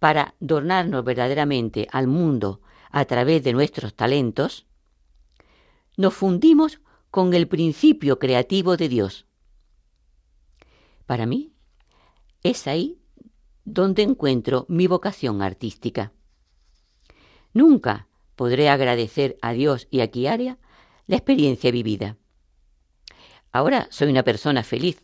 para 0.00 0.34
donarnos 0.40 1.04
verdaderamente 1.04 1.86
al 1.92 2.08
mundo 2.08 2.60
a 2.90 3.04
través 3.04 3.44
de 3.44 3.52
nuestros 3.52 3.94
talentos, 3.94 4.66
nos 5.96 6.12
fundimos 6.12 6.80
con 7.14 7.32
el 7.32 7.46
principio 7.46 8.18
creativo 8.18 8.76
de 8.76 8.88
Dios. 8.88 9.24
Para 11.06 11.26
mí, 11.26 11.52
es 12.42 12.66
ahí 12.66 12.98
donde 13.64 14.02
encuentro 14.02 14.66
mi 14.68 14.88
vocación 14.88 15.40
artística. 15.40 16.12
Nunca 17.52 18.08
podré 18.34 18.68
agradecer 18.68 19.38
a 19.42 19.52
Dios 19.52 19.86
y 19.92 20.00
a 20.00 20.10
Kiaria 20.10 20.58
la 21.06 21.14
experiencia 21.14 21.70
vivida. 21.70 22.16
Ahora 23.52 23.86
soy 23.90 24.10
una 24.10 24.24
persona 24.24 24.64
feliz, 24.64 25.00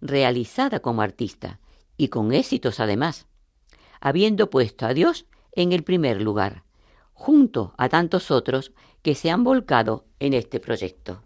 realizada 0.00 0.78
como 0.78 1.02
artista 1.02 1.58
y 1.96 2.06
con 2.06 2.32
éxitos 2.32 2.78
además, 2.78 3.26
habiendo 4.00 4.48
puesto 4.48 4.86
a 4.86 4.94
Dios 4.94 5.26
en 5.50 5.72
el 5.72 5.82
primer 5.82 6.22
lugar, 6.22 6.62
junto 7.14 7.74
a 7.78 7.88
tantos 7.88 8.30
otros 8.30 8.70
que 9.02 9.16
se 9.16 9.32
han 9.32 9.42
volcado 9.42 10.06
en 10.20 10.34
este 10.34 10.60
proyecto. 10.60 11.24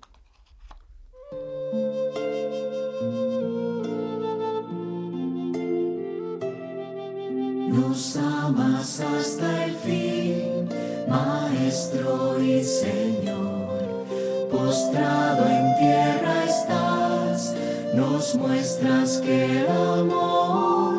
Nos 7.72 8.16
amas 8.18 9.00
hasta 9.00 9.64
el 9.64 9.74
fin, 9.76 10.68
Maestro 11.08 12.38
y 12.38 12.62
Señor. 12.62 14.04
Postrado 14.50 15.48
en 15.48 15.74
tierra 15.78 16.44
estás, 16.44 17.54
nos 17.94 18.34
muestras 18.34 19.22
que 19.22 19.60
el 19.60 19.68
amor 19.68 20.96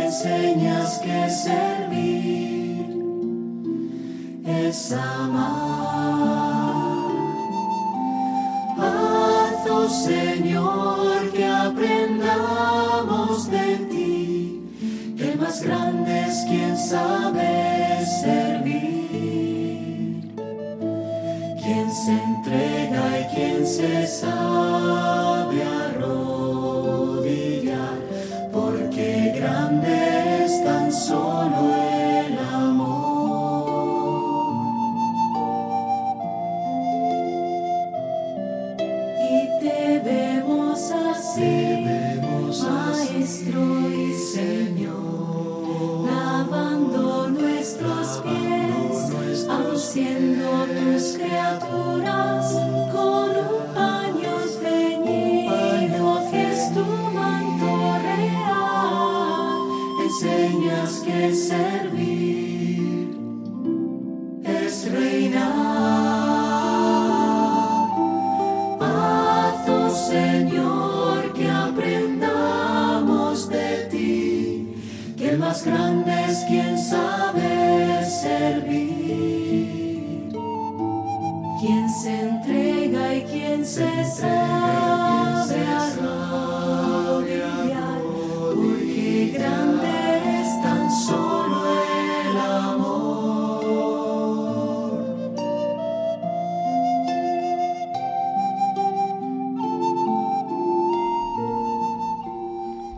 Enseñas 0.00 0.98
que 0.98 1.30
servir 1.30 2.84
es 4.44 4.92
amar. 4.92 5.63
Y 23.86 24.63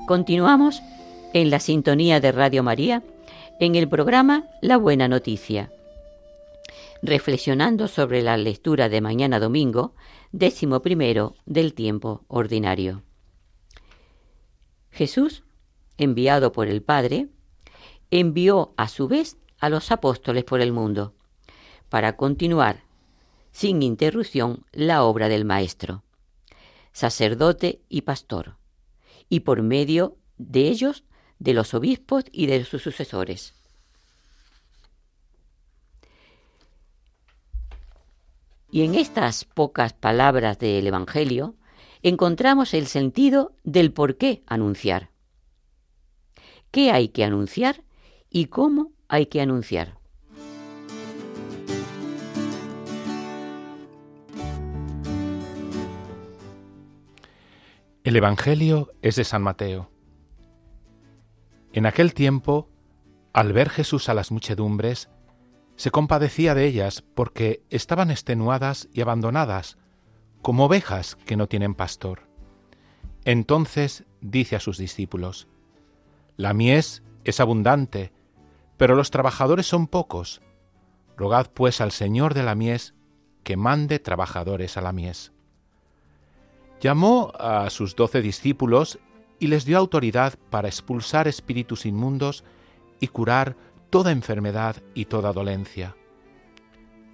Continuamos 0.06 0.84
en 1.32 1.50
la 1.50 1.58
sintonía 1.58 2.20
de 2.20 2.30
Radio 2.30 2.62
María 2.62 3.02
en 3.58 3.74
el 3.74 3.88
programa 3.88 4.44
La 4.62 4.76
Buena 4.76 5.08
Noticia, 5.08 5.72
reflexionando 7.02 7.88
sobre 7.88 8.22
la 8.22 8.36
lectura 8.36 8.88
de 8.88 9.00
mañana 9.00 9.40
domingo, 9.40 9.94
décimo 10.30 10.80
primero 10.80 11.34
del 11.44 11.74
tiempo 11.74 12.24
ordinario. 12.28 13.02
Jesús, 14.92 15.42
enviado 15.98 16.52
por 16.52 16.68
el 16.68 16.82
Padre, 16.82 17.26
envió 18.12 18.74
a 18.76 18.86
su 18.86 19.08
vez 19.08 19.38
a 19.58 19.68
los 19.68 19.90
apóstoles 19.90 20.44
por 20.44 20.60
el 20.60 20.70
mundo, 20.70 21.14
para 21.88 22.16
continuar 22.16 22.84
sin 23.50 23.82
interrupción 23.82 24.64
la 24.70 25.02
obra 25.02 25.28
del 25.28 25.44
Maestro, 25.44 26.04
sacerdote 26.92 27.80
y 27.88 28.02
pastor, 28.02 28.56
y 29.28 29.40
por 29.40 29.62
medio 29.62 30.16
de 30.38 30.68
ellos 30.68 31.04
de 31.38 31.54
los 31.54 31.74
obispos 31.74 32.24
y 32.32 32.46
de 32.46 32.64
sus 32.64 32.82
sucesores. 32.82 33.54
Y 38.70 38.82
en 38.82 38.94
estas 38.94 39.44
pocas 39.44 39.92
palabras 39.92 40.58
del 40.58 40.86
Evangelio 40.86 41.54
encontramos 42.02 42.74
el 42.74 42.86
sentido 42.86 43.54
del 43.64 43.92
por 43.92 44.16
qué 44.16 44.42
anunciar. 44.46 45.10
¿Qué 46.70 46.90
hay 46.90 47.08
que 47.08 47.24
anunciar 47.24 47.84
y 48.28 48.46
cómo 48.46 48.92
hay 49.08 49.26
que 49.26 49.40
anunciar? 49.40 49.95
El 58.06 58.14
Evangelio 58.14 58.92
es 59.02 59.16
de 59.16 59.24
San 59.24 59.42
Mateo. 59.42 59.90
En 61.72 61.86
aquel 61.86 62.14
tiempo, 62.14 62.70
al 63.32 63.52
ver 63.52 63.68
Jesús 63.68 64.08
a 64.08 64.14
las 64.14 64.30
muchedumbres, 64.30 65.10
se 65.74 65.90
compadecía 65.90 66.54
de 66.54 66.66
ellas 66.66 67.02
porque 67.02 67.64
estaban 67.68 68.12
extenuadas 68.12 68.88
y 68.92 69.00
abandonadas, 69.00 69.76
como 70.40 70.66
ovejas 70.66 71.16
que 71.26 71.36
no 71.36 71.48
tienen 71.48 71.74
pastor. 71.74 72.28
Entonces 73.24 74.04
dice 74.20 74.54
a 74.54 74.60
sus 74.60 74.78
discípulos, 74.78 75.48
La 76.36 76.54
mies 76.54 77.02
es 77.24 77.40
abundante, 77.40 78.12
pero 78.76 78.94
los 78.94 79.10
trabajadores 79.10 79.66
son 79.66 79.88
pocos. 79.88 80.42
Rogad 81.16 81.50
pues 81.52 81.80
al 81.80 81.90
Señor 81.90 82.34
de 82.34 82.44
la 82.44 82.54
mies 82.54 82.94
que 83.42 83.56
mande 83.56 83.98
trabajadores 83.98 84.76
a 84.76 84.80
la 84.80 84.92
mies. 84.92 85.32
Llamó 86.80 87.32
a 87.38 87.70
sus 87.70 87.96
doce 87.96 88.20
discípulos 88.20 88.98
y 89.38 89.48
les 89.48 89.64
dio 89.64 89.78
autoridad 89.78 90.34
para 90.50 90.68
expulsar 90.68 91.28
espíritus 91.28 91.86
inmundos 91.86 92.44
y 93.00 93.08
curar 93.08 93.56
toda 93.90 94.12
enfermedad 94.12 94.76
y 94.94 95.06
toda 95.06 95.32
dolencia. 95.32 95.96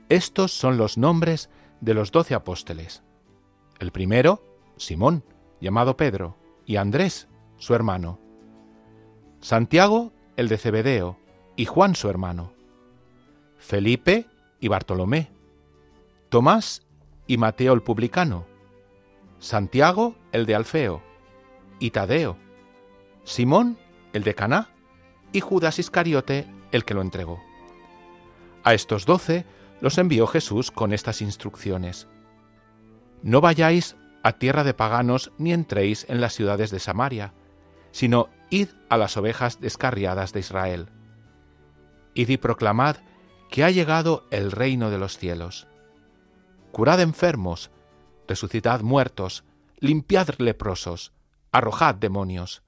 Estos 0.09 0.53
son 0.53 0.77
los 0.77 0.99
nombres 0.99 1.49
de 1.81 1.95
los 1.95 2.13
doce 2.13 2.35
apóstoles. 2.35 3.03
El 3.79 3.93
primero, 3.93 4.45
Simón, 4.77 5.25
llamado 5.61 5.97
Pedro, 5.97 6.37
y 6.67 6.77
Andrés, 6.77 7.29
su 7.57 7.75
hermano. 7.75 8.19
Santiago, 9.41 10.13
el 10.37 10.49
de 10.49 10.59
Cebedeo, 10.59 11.19
y 11.57 11.65
Juan, 11.65 11.95
su 11.95 12.09
hermano. 12.09 12.53
Felipe 13.59 14.27
y 14.61 14.69
Bartolomé. 14.69 15.31
Tomás 16.29 16.83
y 17.27 17.37
Mateo 17.37 17.73
el 17.73 17.83
publicano. 17.83 18.52
Santiago, 19.43 20.15
el 20.31 20.47
de 20.47 20.55
Alfeo, 20.55 21.03
y 21.81 21.91
Tadeo, 21.91 22.39
Simón, 23.25 23.77
el 24.13 24.23
de 24.23 24.37
Caná, 24.37 24.71
y 25.33 25.41
Judas 25.41 25.81
Iscariote, 25.81 26.47
el 26.71 26.85
que 26.85 26.95
lo 26.95 27.03
entregó. 27.03 27.43
A 28.63 28.73
estos 28.73 29.05
doce 29.05 29.45
los 29.81 29.99
envió 29.99 30.29
Jesús 30.29 30.71
con 30.71 30.93
estas 30.93 31.21
instrucciones. 31.21 32.07
No 33.25 33.41
vayáis 33.41 33.97
a 34.23 34.35
tierra 34.35 34.63
de 34.63 34.75
paganos 34.75 35.33
ni 35.39 35.53
entréis 35.53 36.07
en 36.09 36.21
las 36.21 36.35
ciudades 36.35 36.71
de 36.71 36.79
Samaria, 36.79 37.35
sino 37.91 38.29
id 38.49 38.69
a 38.91 38.97
las 38.97 39.17
ovejas 39.17 39.61
descarriadas 39.61 40.33
de 40.33 40.39
Israel. 40.39 40.89
Id 42.15 42.29
y 42.29 42.37
proclamad 42.37 42.99
que 43.51 43.65
ha 43.65 43.71
llegado 43.71 44.25
el 44.31 44.53
reino 44.53 44.89
de 44.89 44.99
los 44.99 45.19
cielos. 45.19 45.67
Curad 46.71 47.01
enfermos, 47.01 47.73
resucitad 48.27 48.81
muertos, 48.83 49.45
limpiad 49.79 50.29
leprosos, 50.39 51.13
arrojad 51.51 51.95
demonios. 51.95 52.63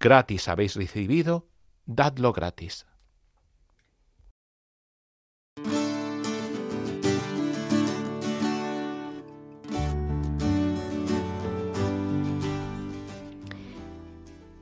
Gratis 0.00 0.48
habéis 0.48 0.76
recibido, 0.76 1.46
dadlo 1.86 2.32
gratis. 2.32 2.86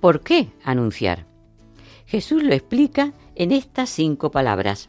¿Por 0.00 0.22
qué 0.22 0.50
anunciar? 0.64 1.26
Jesús 2.06 2.42
lo 2.42 2.54
explica 2.54 3.12
en 3.34 3.52
estas 3.52 3.90
cinco 3.90 4.30
palabras, 4.30 4.88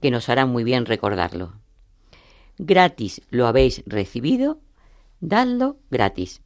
que 0.00 0.10
nos 0.10 0.28
harán 0.30 0.48
muy 0.48 0.64
bien 0.64 0.86
recordarlo. 0.86 1.59
Gratis 2.62 3.22
lo 3.30 3.46
habéis 3.46 3.82
recibido, 3.86 4.60
dadlo 5.20 5.78
gratis. 5.90 6.42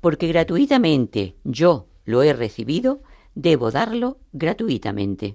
Porque 0.00 0.28
gratuitamente 0.28 1.34
yo 1.42 1.88
lo 2.04 2.22
he 2.22 2.32
recibido, 2.32 3.02
debo 3.34 3.72
darlo 3.72 4.20
gratuitamente. 4.32 5.34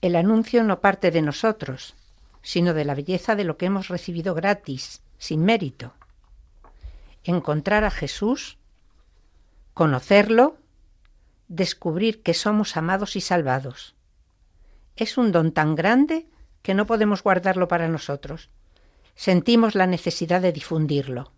El 0.00 0.14
anuncio 0.14 0.62
no 0.62 0.80
parte 0.80 1.10
de 1.10 1.22
nosotros, 1.22 1.96
sino 2.40 2.72
de 2.72 2.84
la 2.84 2.94
belleza 2.94 3.34
de 3.34 3.42
lo 3.42 3.56
que 3.56 3.66
hemos 3.66 3.88
recibido 3.88 4.32
gratis, 4.32 5.02
sin 5.18 5.44
mérito. 5.44 5.92
Encontrar 7.24 7.82
a 7.82 7.90
Jesús, 7.90 8.58
conocerlo, 9.74 10.56
descubrir 11.48 12.22
que 12.22 12.34
somos 12.34 12.76
amados 12.76 13.16
y 13.16 13.22
salvados. 13.22 13.96
Es 14.94 15.18
un 15.18 15.32
don 15.32 15.50
tan 15.50 15.74
grande 15.74 16.28
que 16.62 16.74
no 16.74 16.86
podemos 16.86 17.22
guardarlo 17.22 17.68
para 17.68 17.88
nosotros. 17.88 18.50
Sentimos 19.14 19.74
la 19.74 19.86
necesidad 19.86 20.40
de 20.40 20.52
difundirlo. 20.52 21.32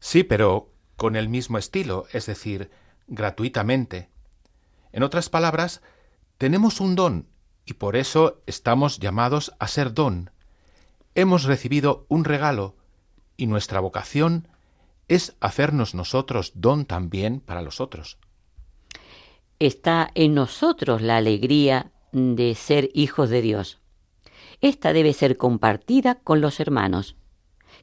Sí, 0.00 0.22
pero 0.22 0.70
con 0.96 1.16
el 1.16 1.28
mismo 1.28 1.58
estilo, 1.58 2.06
es 2.12 2.26
decir, 2.26 2.70
gratuitamente. 3.06 4.08
En 4.92 5.02
otras 5.02 5.28
palabras, 5.28 5.82
tenemos 6.38 6.80
un 6.80 6.94
don 6.94 7.26
y 7.66 7.74
por 7.74 7.96
eso 7.96 8.42
estamos 8.46 8.98
llamados 8.98 9.52
a 9.58 9.68
ser 9.68 9.94
don. 9.94 10.30
Hemos 11.14 11.44
recibido 11.44 12.06
un 12.08 12.24
regalo 12.24 12.76
y 13.36 13.46
nuestra 13.46 13.80
vocación 13.80 14.48
es 15.08 15.36
hacernos 15.40 15.94
nosotros 15.94 16.52
don 16.54 16.86
también 16.86 17.40
para 17.40 17.62
los 17.62 17.80
otros. 17.80 18.18
Está 19.58 20.10
en 20.14 20.34
nosotros 20.34 21.02
la 21.02 21.16
alegría 21.16 21.92
de 22.12 22.54
ser 22.54 22.90
hijos 22.94 23.30
de 23.30 23.42
Dios. 23.42 23.80
Esta 24.64 24.94
debe 24.94 25.12
ser 25.12 25.36
compartida 25.36 26.14
con 26.14 26.40
los 26.40 26.58
hermanos, 26.58 27.16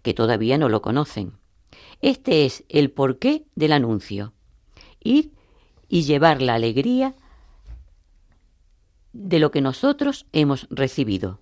que 0.02 0.16
todavía 0.16 0.58
no 0.58 0.68
lo 0.68 0.82
conocen. 0.82 1.34
Este 2.02 2.44
es 2.44 2.64
el 2.70 2.90
porqué 2.90 3.46
del 3.54 3.74
anuncio. 3.74 4.34
Ir 5.00 5.32
y 5.90 6.02
llevar 6.02 6.42
la 6.42 6.56
alegría 6.56 7.14
de 9.14 9.38
lo 9.38 9.52
que 9.52 9.62
nosotros 9.62 10.26
hemos 10.34 10.66
recibido. 10.72 11.40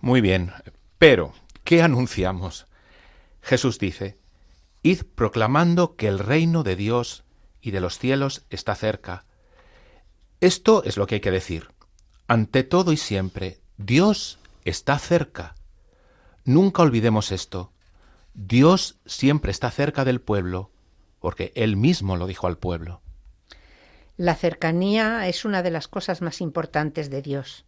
Muy 0.00 0.22
bien, 0.22 0.50
pero 0.96 1.34
¿qué 1.62 1.82
anunciamos? 1.82 2.66
Jesús 3.42 3.78
dice, 3.78 4.16
Id 4.82 5.02
proclamando 5.14 5.94
que 5.94 6.08
el 6.08 6.18
reino 6.18 6.62
de 6.62 6.76
Dios 6.76 7.24
y 7.60 7.72
de 7.72 7.82
los 7.82 7.98
cielos 7.98 8.46
está 8.48 8.74
cerca. 8.74 9.26
Esto 10.40 10.84
es 10.84 10.96
lo 10.96 11.06
que 11.06 11.16
hay 11.16 11.20
que 11.20 11.30
decir. 11.30 11.68
Ante 12.28 12.62
todo 12.62 12.92
y 12.92 12.96
siempre, 12.96 13.58
Dios 13.76 14.39
está 14.64 14.98
cerca. 14.98 15.54
Nunca 16.44 16.82
olvidemos 16.82 17.32
esto. 17.32 17.72
Dios 18.34 19.00
siempre 19.06 19.50
está 19.50 19.70
cerca 19.70 20.04
del 20.04 20.20
pueblo, 20.20 20.70
porque 21.18 21.52
Él 21.54 21.76
mismo 21.76 22.16
lo 22.16 22.26
dijo 22.26 22.46
al 22.46 22.58
pueblo. 22.58 23.02
La 24.16 24.34
cercanía 24.34 25.26
es 25.28 25.44
una 25.44 25.62
de 25.62 25.70
las 25.70 25.88
cosas 25.88 26.20
más 26.20 26.40
importantes 26.40 27.10
de 27.10 27.22
Dios. 27.22 27.64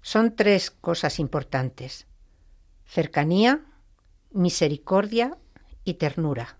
Son 0.00 0.34
tres 0.36 0.70
cosas 0.70 1.18
importantes. 1.18 2.06
Cercanía, 2.84 3.64
misericordia 4.30 5.36
y 5.84 5.94
ternura. 5.94 6.58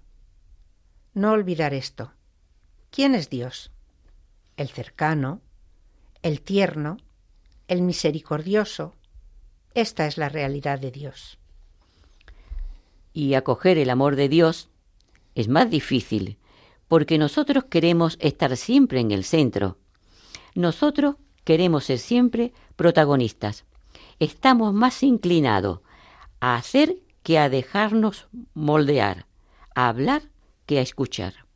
No 1.14 1.32
olvidar 1.32 1.74
esto. 1.74 2.12
¿Quién 2.90 3.14
es 3.14 3.30
Dios? 3.30 3.72
El 4.56 4.68
cercano, 4.68 5.40
el 6.22 6.40
tierno, 6.40 6.98
el 7.68 7.82
misericordioso. 7.82 8.94
Esta 9.74 10.06
es 10.06 10.18
la 10.18 10.28
realidad 10.28 10.78
de 10.78 10.90
Dios. 10.90 11.38
Y 13.12 13.34
acoger 13.34 13.78
el 13.78 13.90
amor 13.90 14.16
de 14.16 14.28
Dios 14.28 14.68
es 15.34 15.48
más 15.48 15.70
difícil 15.70 16.38
porque 16.88 17.16
nosotros 17.16 17.64
queremos 17.64 18.18
estar 18.20 18.54
siempre 18.56 19.00
en 19.00 19.12
el 19.12 19.24
centro. 19.24 19.78
Nosotros 20.54 21.16
queremos 21.44 21.84
ser 21.84 21.98
siempre 21.98 22.52
protagonistas. 22.76 23.64
Estamos 24.18 24.74
más 24.74 25.02
inclinados 25.02 25.80
a 26.40 26.56
hacer 26.56 26.96
que 27.22 27.38
a 27.38 27.48
dejarnos 27.48 28.28
moldear, 28.52 29.26
a 29.74 29.88
hablar 29.88 30.22
que 30.66 30.78
a 30.78 30.82
escuchar. 30.82 31.46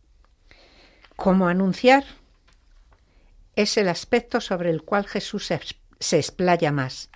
¿Cómo 1.17 1.49
anunciar? 1.49 2.05
Es 3.57 3.77
el 3.77 3.89
aspecto 3.89 4.41
sobre 4.41 4.71
el 4.71 4.83
cual 4.83 5.07
Jesús 5.07 5.51
se 5.99 6.17
explaya 6.17 6.73
más. 6.73 7.11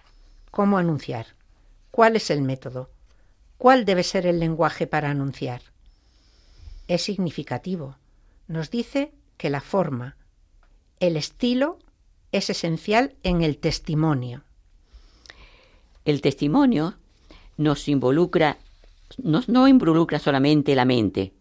¿Cómo 0.50 0.78
anunciar? 0.78 1.26
¿Cuál 1.90 2.16
es 2.16 2.30
el 2.30 2.42
método? 2.42 2.90
¿Cuál 3.58 3.84
debe 3.84 4.02
ser 4.02 4.26
el 4.26 4.40
lenguaje 4.40 4.86
para 4.86 5.10
anunciar? 5.10 5.62
Es 6.88 7.02
significativo 7.02 7.96
nos 8.50 8.68
dice 8.68 9.12
que 9.36 9.48
la 9.48 9.60
forma, 9.60 10.16
el 10.98 11.16
estilo, 11.16 11.78
es 12.32 12.50
esencial 12.50 13.14
en 13.22 13.42
el 13.42 13.58
testimonio. 13.58 14.42
El 16.04 16.20
testimonio 16.20 16.96
nos 17.56 17.86
involucra, 17.86 18.58
nos, 19.22 19.48
no 19.48 19.68
involucra 19.68 20.18
solamente 20.18 20.74
la 20.74 20.84
mente 20.84 21.32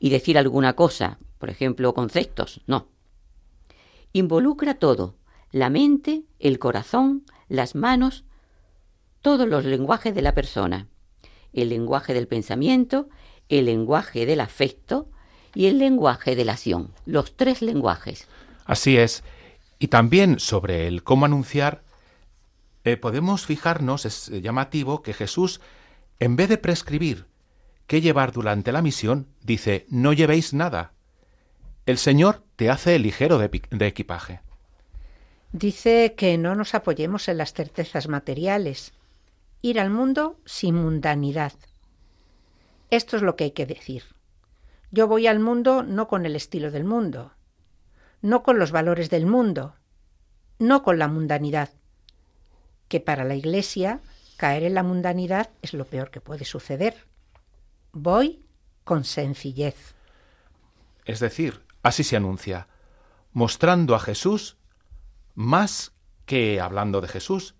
y 0.00 0.08
decir 0.08 0.38
alguna 0.38 0.72
cosa, 0.72 1.18
por 1.38 1.50
ejemplo, 1.50 1.92
conceptos, 1.92 2.62
no. 2.66 2.86
Involucra 4.14 4.78
todo, 4.78 5.16
la 5.50 5.68
mente, 5.68 6.22
el 6.38 6.58
corazón, 6.58 7.26
las 7.52 7.74
manos, 7.74 8.24
todos 9.20 9.46
los 9.46 9.64
lenguajes 9.64 10.14
de 10.14 10.22
la 10.22 10.34
persona, 10.34 10.88
el 11.52 11.68
lenguaje 11.68 12.14
del 12.14 12.26
pensamiento, 12.26 13.08
el 13.48 13.66
lenguaje 13.66 14.24
del 14.26 14.40
afecto, 14.40 15.08
y 15.54 15.66
el 15.66 15.78
lenguaje 15.78 16.34
de 16.34 16.46
la 16.46 16.52
acción, 16.52 16.94
los 17.04 17.36
tres 17.36 17.60
lenguajes. 17.60 18.26
Así 18.64 18.96
es. 18.96 19.22
Y 19.78 19.88
también 19.88 20.40
sobre 20.40 20.86
el 20.86 21.02
cómo 21.02 21.26
anunciar, 21.26 21.82
eh, 22.84 22.96
podemos 22.96 23.44
fijarnos, 23.44 24.06
es 24.06 24.28
llamativo, 24.28 25.02
que 25.02 25.12
Jesús, 25.12 25.60
en 26.20 26.36
vez 26.36 26.48
de 26.48 26.56
prescribir 26.56 27.26
qué 27.86 28.00
llevar 28.00 28.32
durante 28.32 28.72
la 28.72 28.80
misión, 28.80 29.28
dice, 29.42 29.84
no 29.90 30.14
llevéis 30.14 30.54
nada. 30.54 30.94
El 31.84 31.98
Señor 31.98 32.42
te 32.56 32.70
hace 32.70 32.98
ligero 32.98 33.36
de 33.36 33.86
equipaje. 33.86 34.40
Dice 35.52 36.14
que 36.16 36.38
no 36.38 36.54
nos 36.54 36.74
apoyemos 36.74 37.28
en 37.28 37.36
las 37.36 37.52
certezas 37.52 38.08
materiales, 38.08 38.94
ir 39.60 39.78
al 39.78 39.90
mundo 39.90 40.40
sin 40.46 40.74
mundanidad. 40.74 41.52
Esto 42.90 43.16
es 43.16 43.22
lo 43.22 43.36
que 43.36 43.44
hay 43.44 43.50
que 43.50 43.66
decir. 43.66 44.04
Yo 44.90 45.06
voy 45.08 45.26
al 45.26 45.40
mundo 45.40 45.82
no 45.82 46.08
con 46.08 46.24
el 46.24 46.36
estilo 46.36 46.70
del 46.70 46.84
mundo, 46.84 47.32
no 48.22 48.42
con 48.42 48.58
los 48.58 48.72
valores 48.72 49.10
del 49.10 49.26
mundo, 49.26 49.74
no 50.58 50.82
con 50.82 50.98
la 50.98 51.08
mundanidad, 51.08 51.70
que 52.88 53.00
para 53.00 53.24
la 53.24 53.34
Iglesia 53.34 54.00
caer 54.38 54.62
en 54.64 54.74
la 54.74 54.82
mundanidad 54.82 55.50
es 55.60 55.74
lo 55.74 55.84
peor 55.84 56.10
que 56.10 56.20
puede 56.20 56.46
suceder. 56.46 57.06
Voy 57.92 58.46
con 58.84 59.04
sencillez. 59.04 59.94
Es 61.04 61.20
decir, 61.20 61.62
así 61.82 62.04
se 62.04 62.16
anuncia, 62.16 62.68
mostrando 63.32 63.94
a 63.94 64.00
Jesús 64.00 64.56
más 65.34 65.92
que 66.26 66.60
hablando 66.60 67.00
de 67.00 67.08
Jesús. 67.08 67.54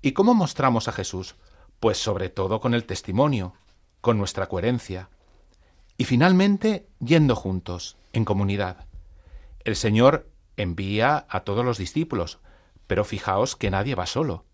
¿Y 0.00 0.12
cómo 0.12 0.34
mostramos 0.34 0.88
a 0.88 0.92
Jesús? 0.92 1.36
Pues 1.80 1.98
sobre 1.98 2.28
todo 2.28 2.60
con 2.60 2.74
el 2.74 2.84
testimonio, 2.84 3.54
con 4.00 4.18
nuestra 4.18 4.48
coherencia, 4.48 5.08
y 5.96 6.04
finalmente 6.04 6.86
yendo 7.00 7.36
juntos, 7.36 7.96
en 8.12 8.24
comunidad. 8.24 8.86
El 9.64 9.76
Señor 9.76 10.28
envía 10.56 11.26
a 11.28 11.40
todos 11.40 11.64
los 11.64 11.78
discípulos, 11.78 12.38
pero 12.86 13.04
fijaos 13.04 13.56
que 13.56 13.70
nadie 13.70 13.94
va 13.94 14.06
solo. 14.06 14.44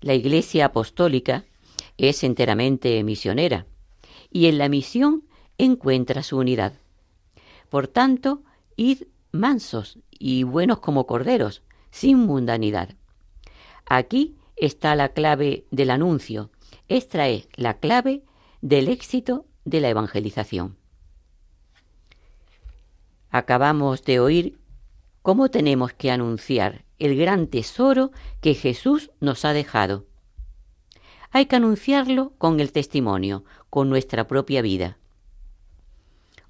La 0.00 0.14
Iglesia 0.14 0.66
Apostólica 0.66 1.44
es 1.96 2.22
enteramente 2.22 3.02
misionera 3.02 3.66
y 4.30 4.46
en 4.46 4.58
la 4.58 4.68
misión 4.68 5.24
encuentra 5.58 6.22
su 6.22 6.38
unidad. 6.38 6.74
Por 7.68 7.88
tanto, 7.88 8.42
id 8.76 9.02
mansos 9.32 9.98
y 10.10 10.42
buenos 10.42 10.80
como 10.80 11.06
corderos, 11.06 11.62
sin 11.90 12.18
mundanidad. 12.18 12.94
Aquí 13.86 14.36
está 14.56 14.94
la 14.94 15.10
clave 15.10 15.64
del 15.70 15.90
anuncio. 15.90 16.50
Esta 16.88 17.28
es 17.28 17.48
la 17.56 17.78
clave 17.78 18.22
del 18.60 18.88
éxito 18.88 19.46
de 19.64 19.80
la 19.80 19.88
evangelización. 19.88 20.76
Acabamos 23.30 24.04
de 24.04 24.20
oír 24.20 24.58
cómo 25.22 25.50
tenemos 25.50 25.92
que 25.92 26.10
anunciar 26.10 26.84
el 26.98 27.16
gran 27.16 27.46
tesoro 27.46 28.10
que 28.40 28.54
Jesús 28.54 29.10
nos 29.20 29.44
ha 29.44 29.52
dejado. 29.52 30.06
Hay 31.30 31.46
que 31.46 31.56
anunciarlo 31.56 32.32
con 32.38 32.60
el 32.60 32.72
testimonio, 32.72 33.44
con 33.68 33.90
nuestra 33.90 34.26
propia 34.26 34.62
vida. 34.62 34.96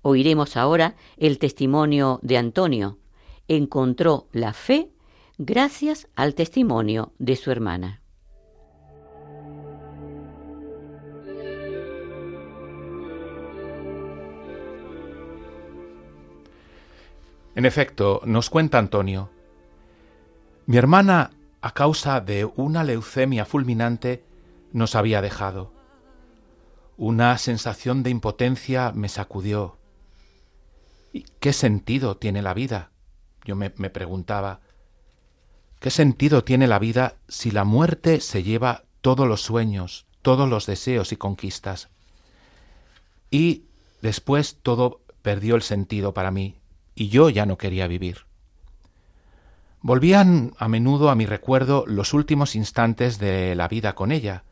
Oiremos 0.03 0.57
ahora 0.57 0.96
el 1.16 1.38
testimonio 1.38 2.20
de 2.22 2.38
Antonio. 2.38 2.99
Encontró 3.49 4.28
la 4.32 4.53
fe 4.53 4.90
gracias 5.38 6.09
al 6.14 6.34
testimonio 6.34 7.12
de 7.18 7.36
su 7.36 7.51
hermana. 7.51 8.03
En 17.55 17.64
efecto, 17.64 18.20
nos 18.24 18.51
cuenta 18.51 18.78
Antonio, 18.78 19.30
mi 20.68 20.76
hermana, 20.76 21.30
a 21.62 21.72
causa 21.72 22.20
de 22.20 22.44
una 22.44 22.84
leucemia 22.84 23.46
fulminante, 23.46 24.22
nos 24.70 24.94
había 24.94 25.22
dejado. 25.22 25.72
Una 26.99 27.38
sensación 27.38 28.03
de 28.03 28.11
impotencia 28.11 28.92
me 28.94 29.09
sacudió. 29.09 29.78
¿Y 31.12 31.24
qué 31.40 31.52
sentido 31.52 32.16
tiene 32.16 32.42
la 32.42 32.54
vida? 32.54 32.90
Yo 33.44 33.56
me 33.56 33.70
preguntaba. 33.70 34.61
¿Qué 35.80 35.90
sentido 35.90 36.42
tiene 36.42 36.66
la 36.66 36.78
vida 36.78 37.16
si 37.28 37.50
la 37.52 37.64
muerte 37.64 38.20
se 38.20 38.42
lleva 38.42 38.84
todos 39.00 39.28
los 39.28 39.42
sueños, 39.42 40.06
todos 40.22 40.48
los 40.48 40.66
deseos 40.66 41.12
y 41.12 41.16
conquistas? 41.16 41.88
Y 43.30 43.64
después 44.02 44.59
todo 44.62 45.02
perdió 45.22 45.54
el 45.54 45.62
sentido 45.62 46.14
para 46.14 46.30
mí 46.30 46.56
y 46.94 47.09
yo 47.09 47.30
ya 47.30 47.46
no 47.46 47.59
quería 47.59 47.86
vivir. 47.86 48.26
Volvían 49.80 50.52
a 50.59 50.66
menudo 50.66 51.11
a 51.11 51.14
mi 51.14 51.26
recuerdo 51.26 51.84
los 51.86 52.12
últimos 52.12 52.56
instantes 52.56 53.20
de 53.20 53.54
la 53.54 53.68
vida 53.68 53.94
con 53.94 54.11
ella. 54.11 54.42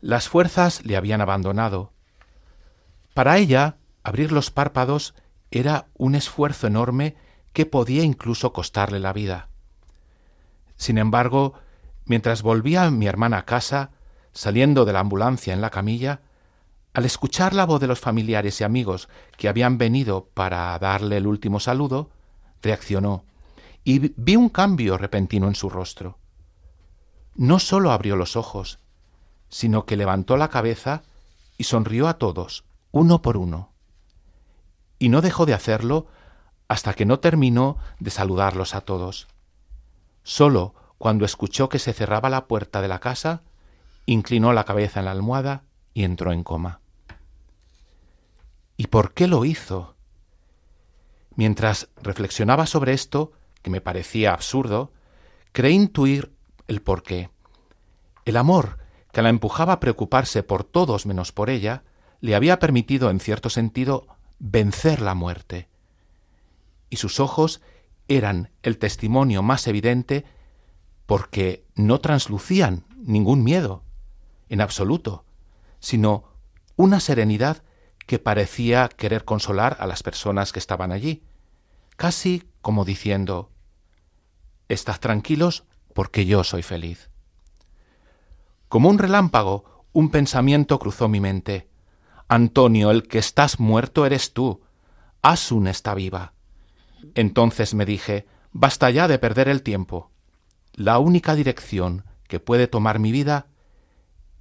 Las 0.00 0.28
fuerzas 0.28 0.84
le 0.84 0.96
habían 0.96 1.20
abandonado. 1.20 1.92
Para 3.12 3.38
ella, 3.38 3.76
abrir 4.04 4.30
los 4.30 4.52
párpados 4.52 5.14
era 5.60 5.86
un 5.94 6.14
esfuerzo 6.14 6.66
enorme 6.66 7.16
que 7.52 7.66
podía 7.66 8.02
incluso 8.02 8.52
costarle 8.52 9.00
la 9.00 9.12
vida. 9.12 9.48
Sin 10.76 10.98
embargo, 10.98 11.54
mientras 12.04 12.42
volvía 12.42 12.90
mi 12.90 13.06
hermana 13.06 13.38
a 13.38 13.44
casa, 13.44 13.90
saliendo 14.32 14.84
de 14.84 14.92
la 14.92 15.00
ambulancia 15.00 15.54
en 15.54 15.60
la 15.60 15.70
camilla, 15.70 16.20
al 16.92 17.04
escuchar 17.04 17.54
la 17.54 17.66
voz 17.66 17.80
de 17.80 17.86
los 17.86 18.00
familiares 18.00 18.60
y 18.60 18.64
amigos 18.64 19.08
que 19.36 19.48
habían 19.48 19.78
venido 19.78 20.28
para 20.34 20.78
darle 20.78 21.16
el 21.16 21.26
último 21.26 21.60
saludo, 21.60 22.10
reaccionó 22.62 23.24
y 23.84 24.12
vi 24.16 24.36
un 24.36 24.48
cambio 24.48 24.96
repentino 24.96 25.46
en 25.46 25.54
su 25.54 25.68
rostro. 25.68 26.18
No 27.34 27.58
sólo 27.58 27.90
abrió 27.90 28.16
los 28.16 28.36
ojos, 28.36 28.78
sino 29.48 29.84
que 29.84 29.96
levantó 29.96 30.36
la 30.36 30.48
cabeza 30.48 31.02
y 31.58 31.64
sonrió 31.64 32.08
a 32.08 32.18
todos, 32.18 32.64
uno 32.90 33.22
por 33.22 33.36
uno. 33.36 33.73
Y 34.98 35.08
no 35.08 35.20
dejó 35.20 35.46
de 35.46 35.54
hacerlo 35.54 36.06
hasta 36.68 36.94
que 36.94 37.04
no 37.04 37.20
terminó 37.20 37.76
de 37.98 38.10
saludarlos 38.10 38.74
a 38.74 38.80
todos. 38.80 39.28
Sólo 40.22 40.74
cuando 40.98 41.24
escuchó 41.24 41.68
que 41.68 41.78
se 41.78 41.92
cerraba 41.92 42.30
la 42.30 42.46
puerta 42.46 42.80
de 42.80 42.88
la 42.88 43.00
casa, 43.00 43.42
inclinó 44.06 44.52
la 44.52 44.64
cabeza 44.64 45.00
en 45.00 45.06
la 45.06 45.12
almohada 45.12 45.64
y 45.92 46.04
entró 46.04 46.32
en 46.32 46.42
coma. 46.42 46.80
¿Y 48.76 48.86
por 48.86 49.12
qué 49.12 49.26
lo 49.26 49.44
hizo? 49.44 49.94
Mientras 51.36 51.88
reflexionaba 52.02 52.66
sobre 52.66 52.92
esto, 52.92 53.32
que 53.62 53.70
me 53.70 53.80
parecía 53.80 54.32
absurdo, 54.32 54.92
creí 55.52 55.74
intuir 55.74 56.32
el 56.68 56.80
porqué. 56.80 57.30
El 58.24 58.36
amor 58.36 58.78
que 59.12 59.22
la 59.22 59.28
empujaba 59.28 59.74
a 59.74 59.80
preocuparse 59.80 60.42
por 60.42 60.64
todos 60.64 61.06
menos 61.06 61.30
por 61.30 61.48
ella, 61.48 61.84
le 62.20 62.34
había 62.34 62.58
permitido, 62.58 63.10
en 63.10 63.20
cierto 63.20 63.48
sentido, 63.48 64.06
vencer 64.46 65.00
la 65.00 65.14
muerte. 65.14 65.68
Y 66.90 66.96
sus 66.96 67.18
ojos 67.18 67.62
eran 68.08 68.50
el 68.62 68.76
testimonio 68.76 69.42
más 69.42 69.66
evidente 69.66 70.26
porque 71.06 71.64
no 71.74 71.98
translucían 72.00 72.84
ningún 72.98 73.42
miedo, 73.42 73.82
en 74.50 74.60
absoluto, 74.60 75.24
sino 75.80 76.24
una 76.76 77.00
serenidad 77.00 77.62
que 78.06 78.18
parecía 78.18 78.90
querer 78.90 79.24
consolar 79.24 79.78
a 79.80 79.86
las 79.86 80.02
personas 80.02 80.52
que 80.52 80.58
estaban 80.58 80.92
allí, 80.92 81.22
casi 81.96 82.44
como 82.60 82.84
diciendo 82.84 83.50
Estad 84.68 84.98
tranquilos 85.00 85.64
porque 85.94 86.26
yo 86.26 86.44
soy 86.44 86.62
feliz. 86.62 87.08
Como 88.68 88.90
un 88.90 88.98
relámpago, 88.98 89.86
un 89.92 90.10
pensamiento 90.10 90.78
cruzó 90.78 91.08
mi 91.08 91.20
mente. 91.20 91.68
Antonio, 92.34 92.90
el 92.90 93.06
que 93.06 93.18
estás 93.18 93.60
muerto 93.60 94.06
eres 94.06 94.32
tú. 94.32 94.60
Asun 95.22 95.68
está 95.68 95.94
viva. 95.94 96.32
Entonces 97.14 97.74
me 97.74 97.86
dije, 97.86 98.26
basta 98.52 98.90
ya 98.90 99.06
de 99.06 99.20
perder 99.20 99.48
el 99.48 99.62
tiempo. 99.62 100.10
La 100.72 100.98
única 100.98 101.36
dirección 101.36 102.04
que 102.26 102.40
puede 102.40 102.66
tomar 102.66 102.98
mi 102.98 103.12
vida 103.12 103.46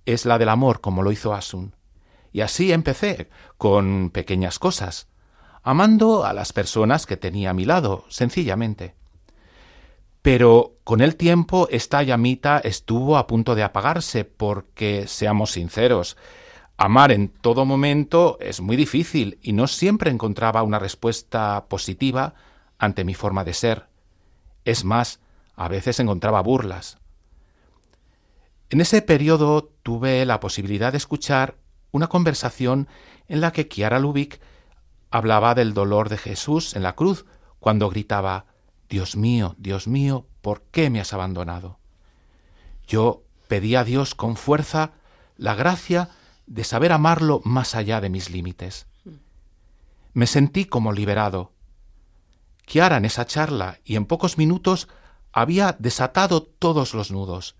es 0.05 0.25
la 0.25 0.39
del 0.39 0.49
amor, 0.49 0.81
como 0.81 1.03
lo 1.03 1.11
hizo 1.11 1.35
Asun. 1.35 1.75
Y 2.31 2.41
así 2.41 2.71
empecé, 2.71 3.29
con 3.57 4.09
pequeñas 4.09 4.57
cosas, 4.57 5.07
amando 5.61 6.25
a 6.25 6.33
las 6.33 6.51
personas 6.51 7.05
que 7.05 7.15
tenía 7.15 7.51
a 7.51 7.53
mi 7.53 7.65
lado, 7.65 8.05
sencillamente. 8.09 8.95
Pero 10.23 10.77
con 10.83 11.01
el 11.01 11.15
tiempo 11.15 11.67
esta 11.69 12.01
llamita 12.01 12.57
estuvo 12.57 13.17
a 13.17 13.27
punto 13.27 13.53
de 13.53 13.61
apagarse 13.61 14.25
porque, 14.25 15.05
seamos 15.07 15.51
sinceros, 15.51 16.17
amar 16.83 17.13
en 17.13 17.29
todo 17.29 17.63
momento 17.63 18.37
es 18.41 18.59
muy 18.59 18.75
difícil 18.75 19.39
y 19.41 19.53
no 19.53 19.67
siempre 19.67 20.11
encontraba 20.11 20.63
una 20.63 20.79
respuesta 20.79 21.65
positiva 21.69 22.33
ante 22.77 23.05
mi 23.05 23.13
forma 23.13 23.45
de 23.45 23.53
ser. 23.53 23.87
Es 24.65 24.83
más, 24.83 25.21
a 25.55 25.69
veces 25.69 26.01
encontraba 26.01 26.41
burlas. 26.41 26.97
En 28.69 28.81
ese 28.81 29.01
periodo 29.01 29.71
tuve 29.81 30.25
la 30.25 30.41
posibilidad 30.41 30.91
de 30.91 30.97
escuchar 30.97 31.55
una 31.91 32.07
conversación 32.07 32.89
en 33.29 33.39
la 33.39 33.53
que 33.53 33.69
Kiara 33.69 33.99
Lubick 33.99 34.41
hablaba 35.09 35.55
del 35.55 35.73
dolor 35.73 36.09
de 36.09 36.17
Jesús 36.17 36.75
en 36.75 36.83
la 36.83 36.95
cruz 36.95 37.25
cuando 37.59 37.89
gritaba 37.89 38.45
Dios 38.89 39.15
mío, 39.15 39.55
Dios 39.57 39.87
mío, 39.87 40.27
¿por 40.41 40.63
qué 40.63 40.89
me 40.89 40.99
has 40.99 41.13
abandonado? 41.13 41.79
Yo 42.85 43.23
pedí 43.47 43.75
a 43.75 43.85
Dios 43.85 44.15
con 44.15 44.35
fuerza 44.35 44.91
la 45.37 45.55
gracia 45.55 46.09
de 46.45 46.63
saber 46.63 46.91
amarlo 46.91 47.41
más 47.43 47.75
allá 47.75 48.01
de 48.01 48.09
mis 48.09 48.29
límites. 48.29 48.87
Me 50.13 50.27
sentí 50.27 50.65
como 50.65 50.91
liberado. 50.91 51.53
Kiara 52.65 52.97
en 52.97 53.05
esa 53.05 53.25
charla 53.25 53.79
y 53.83 53.95
en 53.95 54.05
pocos 54.05 54.37
minutos 54.37 54.87
había 55.31 55.75
desatado 55.79 56.43
todos 56.43 56.93
los 56.93 57.11
nudos. 57.11 57.55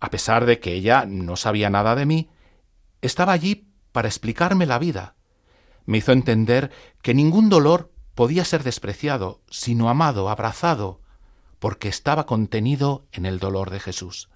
A 0.00 0.10
pesar 0.10 0.46
de 0.46 0.58
que 0.58 0.72
ella 0.72 1.04
no 1.06 1.36
sabía 1.36 1.70
nada 1.70 1.94
de 1.94 2.06
mí, 2.06 2.30
estaba 3.00 3.32
allí 3.32 3.68
para 3.92 4.08
explicarme 4.08 4.66
la 4.66 4.78
vida. 4.78 5.14
Me 5.86 5.98
hizo 5.98 6.12
entender 6.12 6.70
que 7.02 7.14
ningún 7.14 7.48
dolor 7.48 7.92
podía 8.14 8.44
ser 8.44 8.64
despreciado, 8.64 9.40
sino 9.50 9.88
amado, 9.88 10.28
abrazado, 10.28 11.00
porque 11.58 11.88
estaba 11.88 12.26
contenido 12.26 13.06
en 13.12 13.26
el 13.26 13.38
dolor 13.38 13.70
de 13.70 13.80
Jesús. 13.80 14.28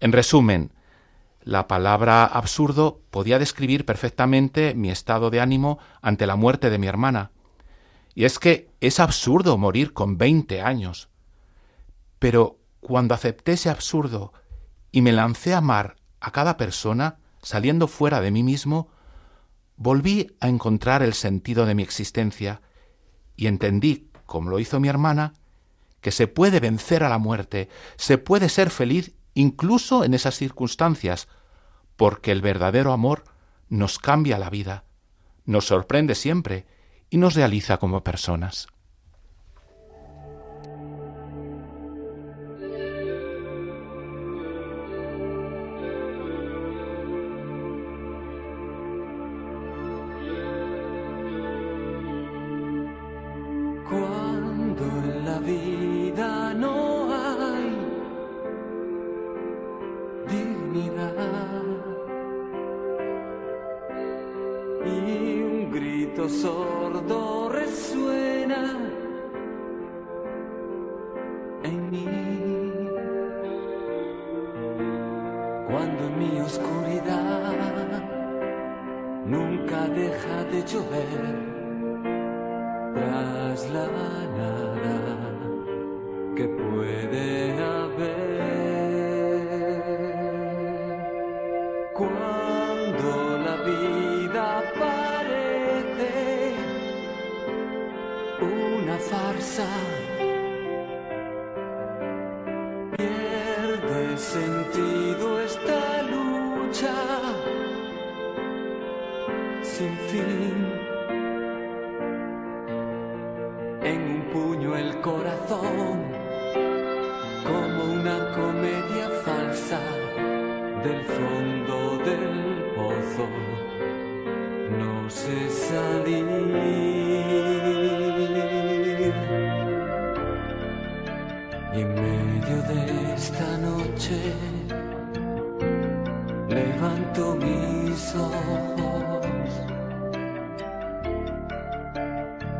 En 0.00 0.12
resumen, 0.12 0.72
la 1.46 1.68
palabra 1.68 2.24
absurdo 2.24 3.02
podía 3.12 3.38
describir 3.38 3.86
perfectamente 3.86 4.74
mi 4.74 4.90
estado 4.90 5.30
de 5.30 5.40
ánimo 5.40 5.78
ante 6.02 6.26
la 6.26 6.34
muerte 6.34 6.70
de 6.70 6.78
mi 6.78 6.88
hermana. 6.88 7.30
Y 8.16 8.24
es 8.24 8.40
que 8.40 8.68
es 8.80 8.98
absurdo 8.98 9.56
morir 9.56 9.92
con 9.92 10.18
veinte 10.18 10.60
años. 10.60 11.08
Pero 12.18 12.58
cuando 12.80 13.14
acepté 13.14 13.52
ese 13.52 13.70
absurdo 13.70 14.32
y 14.90 15.02
me 15.02 15.12
lancé 15.12 15.54
a 15.54 15.58
amar 15.58 15.94
a 16.18 16.32
cada 16.32 16.56
persona, 16.56 17.20
saliendo 17.40 17.86
fuera 17.86 18.20
de 18.20 18.32
mí 18.32 18.42
mismo, 18.42 18.88
volví 19.76 20.36
a 20.40 20.48
encontrar 20.48 21.04
el 21.04 21.14
sentido 21.14 21.64
de 21.64 21.76
mi 21.76 21.84
existencia 21.84 22.60
y 23.36 23.46
entendí, 23.46 24.10
como 24.26 24.50
lo 24.50 24.58
hizo 24.58 24.80
mi 24.80 24.88
hermana, 24.88 25.34
que 26.00 26.10
se 26.10 26.26
puede 26.26 26.58
vencer 26.58 27.04
a 27.04 27.08
la 27.08 27.18
muerte, 27.18 27.68
se 27.94 28.18
puede 28.18 28.48
ser 28.48 28.70
feliz 28.70 29.15
incluso 29.36 30.02
en 30.02 30.14
esas 30.14 30.34
circunstancias, 30.36 31.28
porque 31.96 32.32
el 32.32 32.40
verdadero 32.40 32.92
amor 32.92 33.24
nos 33.68 33.98
cambia 33.98 34.38
la 34.38 34.50
vida, 34.50 34.84
nos 35.44 35.66
sorprende 35.66 36.14
siempre 36.14 36.66
y 37.10 37.18
nos 37.18 37.34
realiza 37.34 37.76
como 37.76 38.02
personas. 38.02 38.66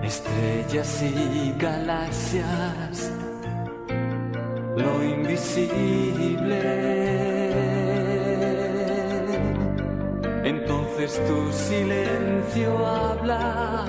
Estrellas 0.07 1.03
y 1.03 1.53
galaxias, 1.59 3.13
lo 4.77 5.05
invisible. 5.05 6.63
Entonces 10.45 11.21
tu 11.27 11.53
silencio 11.53 12.87
habla, 12.87 13.87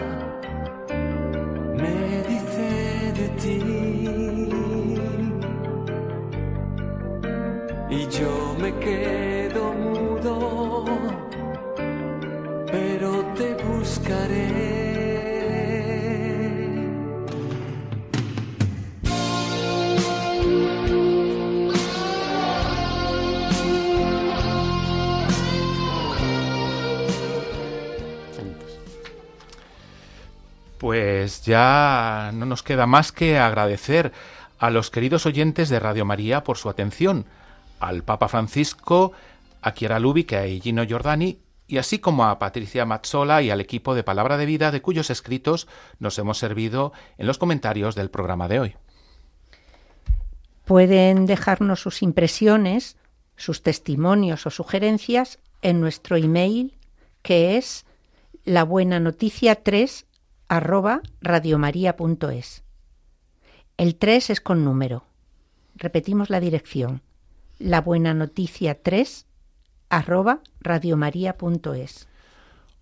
ya 31.47 32.31
no 32.33 32.45
nos 32.45 32.61
queda 32.61 32.85
más 32.85 33.11
que 33.11 33.39
agradecer 33.39 34.11
a 34.59 34.69
los 34.69 34.91
queridos 34.91 35.25
oyentes 35.25 35.69
de 35.69 35.79
Radio 35.79 36.05
María 36.05 36.43
por 36.43 36.57
su 36.57 36.69
atención, 36.69 37.25
al 37.79 38.03
Papa 38.03 38.27
Francisco, 38.27 39.13
a 39.61 39.73
Chiara 39.73 39.99
Lubic, 39.99 40.33
a 40.33 40.43
Gino 40.43 40.85
Giordani, 40.85 41.39
y 41.67 41.77
así 41.77 41.99
como 41.99 42.25
a 42.25 42.39
Patricia 42.39 42.85
Mazzola 42.85 43.41
y 43.41 43.49
al 43.49 43.59
equipo 43.59 43.93
de 43.93 44.03
Palabra 44.03 44.37
de 44.37 44.45
Vida, 44.45 44.71
de 44.71 44.81
cuyos 44.81 45.09
escritos 45.09 45.67
nos 45.99 46.17
hemos 46.17 46.37
servido 46.37 46.93
en 47.17 47.27
los 47.27 47.37
comentarios 47.37 47.95
del 47.95 48.09
programa 48.09 48.47
de 48.47 48.59
hoy. 48.59 48.75
Pueden 50.65 51.25
dejarnos 51.25 51.81
sus 51.81 52.01
impresiones, 52.01 52.97
sus 53.35 53.63
testimonios 53.63 54.45
o 54.45 54.49
sugerencias 54.49 55.39
en 55.61 55.81
nuestro 55.81 56.15
email, 56.15 56.73
que 57.21 57.57
es 57.57 57.85
la 58.45 58.63
buena 58.63 58.99
noticia 58.99 59.55
3 59.55 60.06
arroba 60.47 61.01
radiomaria.es. 61.21 62.63
El 63.77 63.95
3 63.95 64.29
es 64.29 64.41
con 64.41 64.63
número. 64.63 65.03
Repetimos 65.75 66.29
la 66.29 66.39
dirección. 66.39 67.01
La 67.59 67.81
buena 67.81 68.13
noticia 68.13 68.81
3 68.81 69.25
arroba 69.89 70.41
radiomaria.es. 70.61 72.07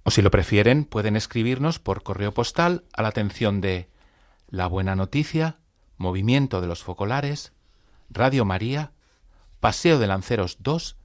O 0.03 0.11
si 0.11 0.21
lo 0.21 0.31
prefieren, 0.31 0.85
pueden 0.85 1.15
escribirnos 1.15 1.79
por 1.79 2.03
correo 2.03 2.33
postal 2.33 2.83
a 2.93 3.01
la 3.01 3.07
atención 3.09 3.59
de 3.61 3.89
La 4.49 4.67
Buena 4.67 4.95
Noticia, 4.95 5.57
Movimiento 5.97 6.61
de 6.61 6.67
los 6.67 6.83
Focolares, 6.83 7.53
Radio 8.09 8.45
María, 8.45 8.91
Paseo 9.59 9.97
de 9.97 10.05
Lanceros 10.05 10.57
2, 10.59 10.97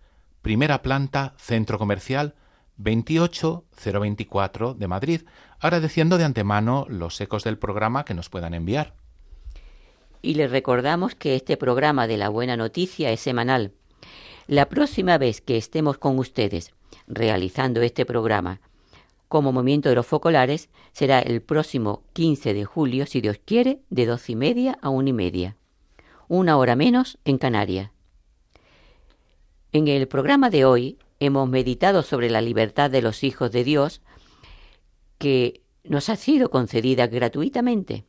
primera 0.42 0.82
planta, 0.82 1.34
Centro 1.38 1.78
Comercial 1.78 2.34
28024 2.82 4.74
de 4.74 4.88
Madrid, 4.88 5.22
agradeciendo 5.58 6.18
de 6.18 6.24
antemano 6.24 6.86
los 6.88 7.20
ecos 7.20 7.44
del 7.44 7.58
programa 7.58 8.04
que 8.04 8.14
nos 8.14 8.28
puedan 8.28 8.54
enviar. 8.54 8.94
Y 10.22 10.34
les 10.34 10.50
recordamos 10.50 11.14
que 11.14 11.36
este 11.36 11.56
programa 11.56 12.06
de 12.06 12.16
la 12.16 12.28
Buena 12.28 12.56
Noticia 12.56 13.10
es 13.10 13.20
semanal. 13.20 13.72
La 14.46 14.68
próxima 14.68 15.18
vez 15.18 15.40
que 15.40 15.56
estemos 15.56 15.98
con 15.98 16.18
ustedes 16.18 16.72
realizando 17.06 17.80
este 17.82 18.04
programa 18.04 18.60
como 19.30 19.52
Movimiento 19.52 19.88
de 19.88 19.94
los 19.94 20.08
Focolares 20.08 20.70
será 20.92 21.20
el 21.20 21.40
próximo 21.40 22.02
15 22.14 22.52
de 22.52 22.64
julio, 22.64 23.06
si 23.06 23.20
Dios 23.20 23.38
quiere, 23.44 23.78
de 23.88 24.04
dos 24.04 24.28
y 24.28 24.34
media 24.34 24.76
a 24.82 24.88
una 24.88 25.10
y 25.10 25.12
media. 25.12 25.56
Una 26.26 26.56
hora 26.56 26.74
menos 26.74 27.16
en 27.24 27.38
Canarias. 27.38 27.92
En 29.70 29.86
el 29.86 30.08
programa 30.08 30.50
de 30.50 30.64
hoy 30.64 30.98
hemos 31.20 31.48
meditado 31.48 32.02
sobre 32.02 32.30
la 32.30 32.40
libertad 32.40 32.90
de 32.90 33.02
los 33.02 33.22
hijos 33.22 33.52
de 33.52 33.62
Dios 33.62 34.00
que 35.18 35.62
nos 35.84 36.08
ha 36.08 36.16
sido 36.16 36.50
concedida 36.50 37.06
gratuitamente. 37.06 38.04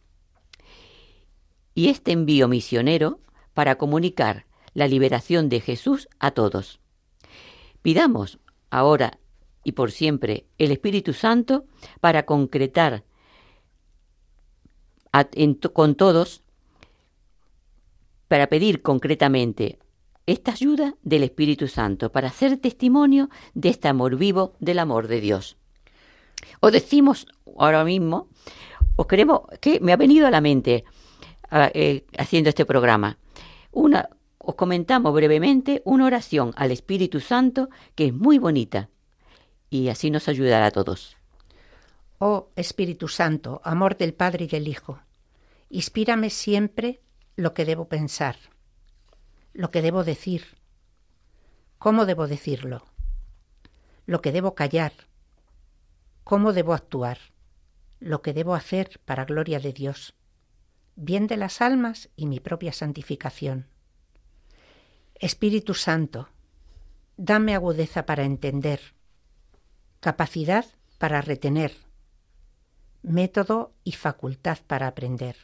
Y 1.76 1.90
este 1.90 2.14
envío 2.14 2.48
misionero 2.48 3.20
para 3.54 3.78
comunicar 3.78 4.46
la 4.74 4.88
liberación 4.88 5.50
de 5.50 5.60
Jesús 5.60 6.08
a 6.20 6.32
todos. 6.32 6.80
Pidamos 7.82 8.40
ahora 8.70 9.20
y 9.64 9.74
por 9.74 9.92
siempre 9.92 10.46
el 10.58 10.72
Espíritu 10.72 11.14
Santo 11.14 11.66
para 12.00 12.26
concretar 12.26 13.04
con 15.74 15.96
todos, 15.96 16.42
para 18.30 18.48
pedir 18.48 18.82
concretamente 18.82 19.81
esta 20.32 20.52
ayuda 20.52 20.96
del 21.04 21.24
Espíritu 21.24 21.68
Santo, 21.68 22.12
para 22.12 22.30
hacer 22.30 22.58
testimonio 22.58 23.30
de 23.54 23.70
este 23.70 23.88
amor 23.88 24.18
vivo 24.18 24.54
del 24.60 24.80
amor 24.80 25.08
de 25.08 25.22
Dios. 25.22 25.58
Os 26.60 26.72
decimos 26.72 27.28
ahora 27.58 27.84
mismo, 27.84 28.28
os 28.96 29.08
queremos, 29.08 29.42
que 29.60 29.80
me 29.80 29.94
ha 29.94 29.98
venido 29.98 30.28
a 30.28 30.32
la 30.32 30.42
mente 30.42 30.84
eh, 31.52 32.06
haciendo 32.18 32.50
este 32.50 32.66
programa, 32.66 33.18
una, 33.72 34.10
os 34.38 34.56
comentamos 34.56 35.14
brevemente 35.14 35.82
una 35.86 36.06
oración 36.06 36.54
al 36.56 36.72
Espíritu 36.72 37.20
Santo 37.20 37.70
que 37.96 38.08
es 38.08 38.14
muy 38.14 38.38
bonita 38.38 38.90
y 39.70 39.90
así 39.90 40.10
nos 40.12 40.28
ayudará 40.28 40.68
a 40.68 40.72
todos. 40.72 41.18
Oh 42.20 42.50
Espíritu 42.56 43.08
Santo, 43.08 43.62
amor 43.64 43.98
del 43.98 44.14
Padre 44.14 44.46
y 44.46 44.48
del 44.48 44.68
Hijo, 44.68 45.00
inspírame 45.70 46.30
siempre 46.30 47.02
lo 47.36 47.54
que 47.54 47.66
debo 47.66 47.86
pensar, 47.86 48.36
lo 49.54 49.72
que 49.72 49.82
debo 49.82 50.04
decir, 50.04 50.58
cómo 51.78 52.06
debo 52.06 52.28
decirlo, 52.28 52.86
lo 54.06 54.22
que 54.22 54.32
debo 54.32 54.56
callar, 54.56 54.94
cómo 56.24 56.54
debo 56.54 56.74
actuar, 56.74 57.18
lo 58.00 58.22
que 58.22 58.34
debo 58.34 58.56
hacer 58.56 59.00
para 59.06 59.26
gloria 59.26 59.60
de 59.60 59.74
Dios, 59.74 60.16
bien 60.96 61.28
de 61.28 61.38
las 61.38 61.62
almas 61.62 62.10
y 62.16 62.26
mi 62.26 62.40
propia 62.40 62.74
santificación. 62.74 63.68
Espíritu 65.16 65.74
Santo, 65.74 66.30
dame 67.18 67.54
agudeza 67.54 68.06
para 68.06 68.24
entender, 68.24 68.80
capacidad 70.00 70.66
para 70.98 71.22
retener, 71.22 71.74
método 73.04 73.74
y 73.84 73.94
facultad 73.94 74.60
para 74.66 74.88
aprender, 74.88 75.36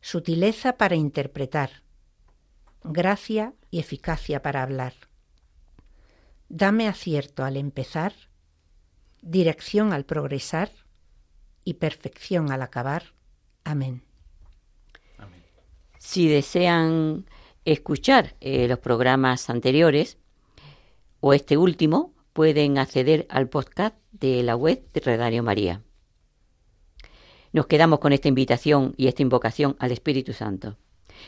sutileza 0.00 0.76
para 0.76 0.94
interpretar, 0.94 1.82
gracia 2.84 3.54
y 3.70 3.80
eficacia 3.80 4.42
para 4.42 4.62
hablar. 4.62 4.94
Dame 6.48 6.88
acierto 6.88 7.44
al 7.44 7.56
empezar, 7.56 8.12
dirección 9.20 9.92
al 9.92 10.04
progresar 10.04 10.70
y 11.64 11.74
perfección 11.74 12.50
al 12.50 12.62
acabar. 12.62 13.14
Amén. 13.64 14.02
Si 15.98 16.28
desean 16.28 17.26
escuchar 17.64 18.36
eh, 18.40 18.66
los 18.68 18.78
programas 18.78 19.50
anteriores 19.50 20.16
o 21.20 21.34
este 21.34 21.56
último, 21.56 22.14
pueden 22.32 22.78
acceder 22.78 23.26
al 23.28 23.48
podcast 23.48 23.96
de 24.12 24.42
la 24.42 24.56
web 24.56 24.82
de 24.92 25.16
Radio 25.16 25.42
María. 25.42 25.82
Nos 27.52 27.66
quedamos 27.66 27.98
con 27.98 28.12
esta 28.12 28.28
invitación 28.28 28.94
y 28.96 29.08
esta 29.08 29.22
invocación 29.22 29.76
al 29.80 29.90
Espíritu 29.90 30.32
Santo. 30.32 30.76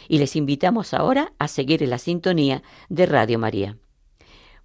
Y 0.09 0.19
les 0.19 0.37
invitamos 0.37 0.95
ahora 0.95 1.33
a 1.39 1.49
seguir 1.49 1.83
en 1.83 1.91
la 1.91 1.99
sintonía 1.99 2.63
de 2.89 3.07
Radio 3.07 3.39
María. 3.39 3.79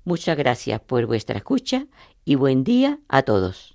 Muchas 0.04 0.38
gracias 0.38 0.80
por 0.82 1.06
vuestra 1.06 1.38
escucha 1.38 1.88
y 2.26 2.36
buen 2.36 2.64
día 2.64 3.00
a 3.08 3.24
todos. 3.24 3.75